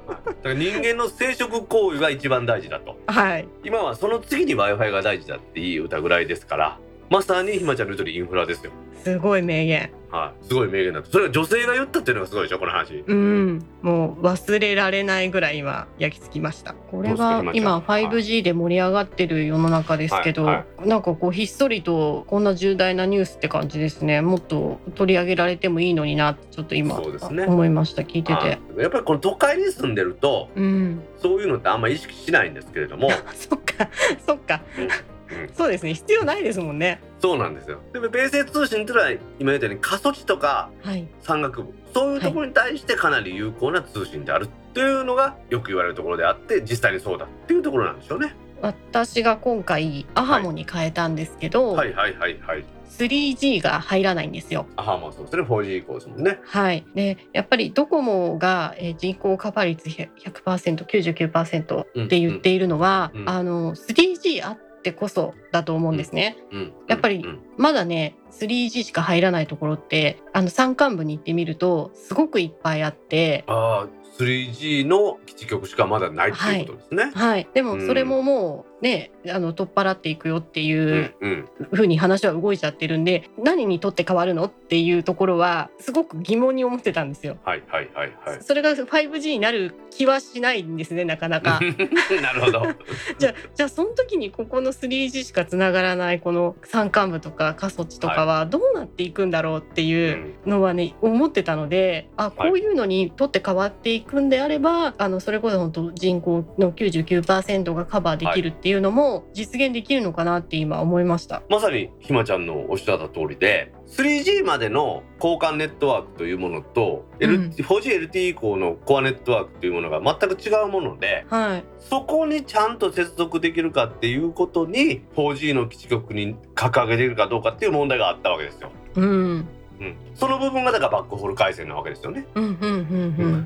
[0.06, 2.98] だから人間の生殖行為が一番大事だと。
[3.06, 6.78] はい今はその次に Wi-Fi が大事だっていい歌ぐらいですから、
[7.12, 8.72] まさにひまちゃんの言う通りインフラですよ。
[9.04, 9.92] すごい名言。
[10.10, 10.46] はい。
[10.46, 11.10] すごい名言だと。
[11.10, 13.04] それが女性が言ったっていうのがすごいでしょ、この話。
[13.06, 16.72] うん、もう忘れられないぐらい今焼き付きました。
[16.72, 24.22] これが今はい 5G で盛り上がってる世の中ですけど、はいはなんかこうひっそりとこんな重大なニュースって感じですね。
[24.22, 28.42] もっと取り上げられてもいいのになってちょっと今そうですね思いました聞いてはい
[28.74, 28.80] て。
[28.80, 33.90] やっぱりこの都会に住んでると、うん、そういうのってあんま意識しないんですけれども、 そっか
[34.26, 35.11] そっか、うん
[35.56, 37.00] そうですね必要ないですもんね。
[37.20, 37.78] そうなんですよ。
[37.92, 48.34] でも、米星通信っていうのは、今言ったように過疎地とかはい山岳部、そういうところに対してかなり有効な通信であるっていうのがよく言われるところであって、実際にそうだっていうところなんでしょうね。
[48.62, 52.64] 私が今回アハモに変えたんですけど、はいはいはいはい。
[52.92, 54.66] 3G が入らないんですよ。
[54.76, 56.38] あはまあそうですね、4G 以降ですもんね。
[56.44, 66.36] はい、でやっぱりドコモが、えー人口カバー率 100%99% って言っているのは、うんうんあの 3G あってこそだと思うんですね。
[66.50, 66.72] うん。
[66.88, 73.88] やっぱりうんまだね 3G しか入らないところってあの山間部に行ってみるとすごくいっぱいあってああ、
[74.18, 77.12] 3G の基地局しかまだないっていうことですね。
[77.14, 87.38] はい、でもそれももうね、あの取っ払っていくよってういうんうんふうに話は動いちゃってるんで何にとって変わるのっていうところはすごく疑問に思ってたんですよ。
[87.44, 88.42] はいはいはいはい。
[88.42, 91.60] それが 5G になる気はしないんですねなかなか。
[92.20, 92.66] なるほど。
[93.18, 111.42] じゃあじゃあその時にここの 3G しかつながらないこの山間部とか過疎地とかはどうなっていくんだろうっていうのはね思ってたのであこういうのにとって変わっていくんであればあのそれこそ本当人口の99%がカバーできるっていうのも実現できるのかなって今思いました。
[111.48, 128.70] まさにひまちゃんのおっしゃった通りで 3G までの交換ネットワークというものと、うん L- 4GLTE 以降のコアネットワークというものが全く違うものではい、そこにちゃんと接続できるかっていうことに 4G の基地局に掲げれるかどうかっていう問題があったわけですよ。
[128.96, 129.46] うん、
[129.80, 132.26] うん、その部分がだからバックホール回線なわけですよね。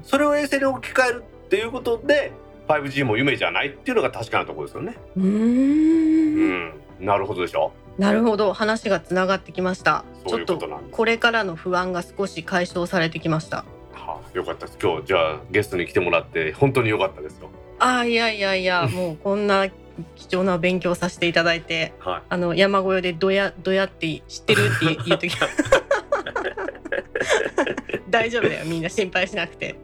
[0.02, 2.32] それを衛星に置き換えるっていうことで
[2.68, 4.96] 5G も夢じゃないっていうのが確かなところですよね。
[5.16, 6.70] うん
[7.00, 7.72] なるほどでしょ？
[7.98, 10.58] なるほど話がつながってきましたちょっと。
[10.90, 14.78] これからの不安が少し解消されてきましたはあ、よかったです。
[14.82, 17.48] 今日じゃあゲストに来てもらって本当によかったですよ。
[17.78, 19.68] あーいやいやいや もうこんな
[20.14, 22.22] 貴重な勉強させていただいてはい。
[22.28, 25.30] あの山小屋でどやどやって知ってるって言う時
[28.08, 29.76] 大丈夫だよみんな心配しなくて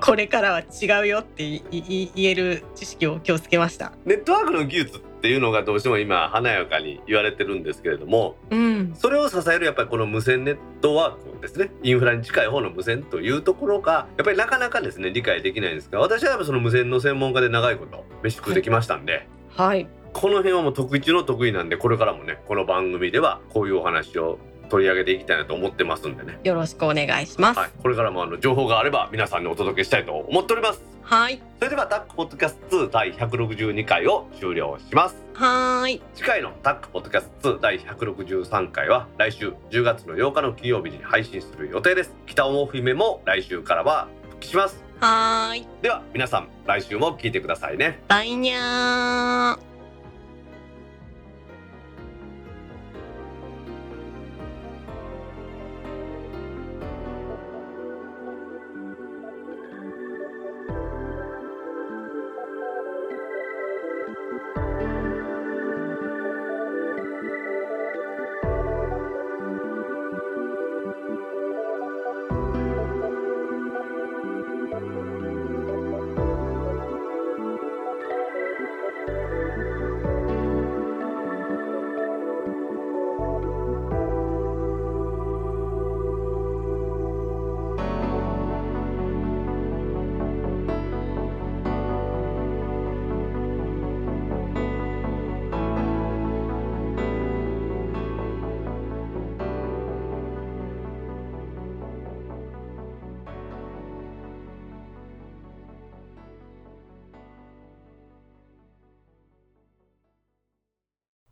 [0.00, 11.70] これからは違うよっていい言える知識を今日つけましたネットワークの技術っていうのがどうしても今華やかに言われてるんですけれども、うんそれを支えるやっぱりこの無線ネットワークですね。
[11.82, 19.26] インフラに近い方の無線というところがやっぱりなかなかですね理解できないんですが、私はやっぱその無線の専門家で長いこと飯食ってきましたんで。
[19.54, 27.58] はいこの辺はもう得意中の得意なんでこれからもねこの番組ではこういうお話を取り上げていきたいなと思ってますんでね、よろしくお願いします。
[27.58, 30.96] はい、これからもあの情報があれば皆さんにお届けしたいと思っております。
[31.02, 31.40] はい。
[31.58, 35.16] それではタックポッドキャスト2第162回を終了します。
[35.34, 36.02] はーい。
[36.14, 42.12] 次回のタックポッドキャスト2第163回は来週10月の8日の金曜日に配信する予定です。
[42.26, 44.84] 北尾姫も来週からは復帰します。
[44.98, 45.66] はーい。
[45.80, 48.02] では皆さん来週も聞いてくださいね。
[48.08, 49.65] バイニャー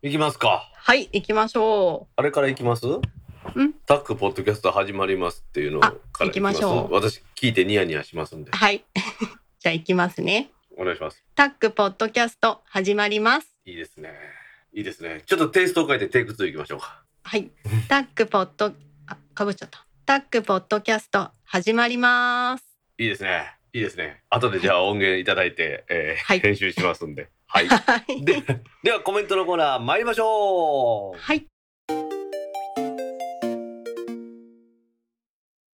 [0.05, 0.69] いきますか。
[0.75, 2.85] はい行きましょあれからいきます？
[3.87, 6.93] タックポッドキャスト始まりますっていうのあから行きましょう。
[6.93, 8.51] 私聞いてニヤニヤしますんで。
[8.51, 8.85] うはい。
[9.57, 10.51] じゃあ行きますね。
[10.77, 11.23] お願いします。
[11.33, 13.47] タックポッドキャスト始まります。
[13.65, 14.11] いいですね。
[14.73, 15.23] いいですね。
[15.25, 17.01] ちょっとテイストを変えてテイク2いきましょうか。
[17.23, 17.49] はい。
[17.89, 18.73] タックポッド、
[19.07, 19.87] あ、かぶっちゃった。
[20.05, 22.63] タックポッドキャスト始まります。
[22.99, 23.55] いいですね。
[23.73, 24.21] いいですね。
[24.29, 26.39] 後でじゃあ音源いただいて、えーはい。
[26.41, 27.23] 編集しますんで。
[27.23, 27.67] はいはい。
[28.25, 28.41] で
[28.83, 31.45] ではコメントのコーナー参りましょうはい。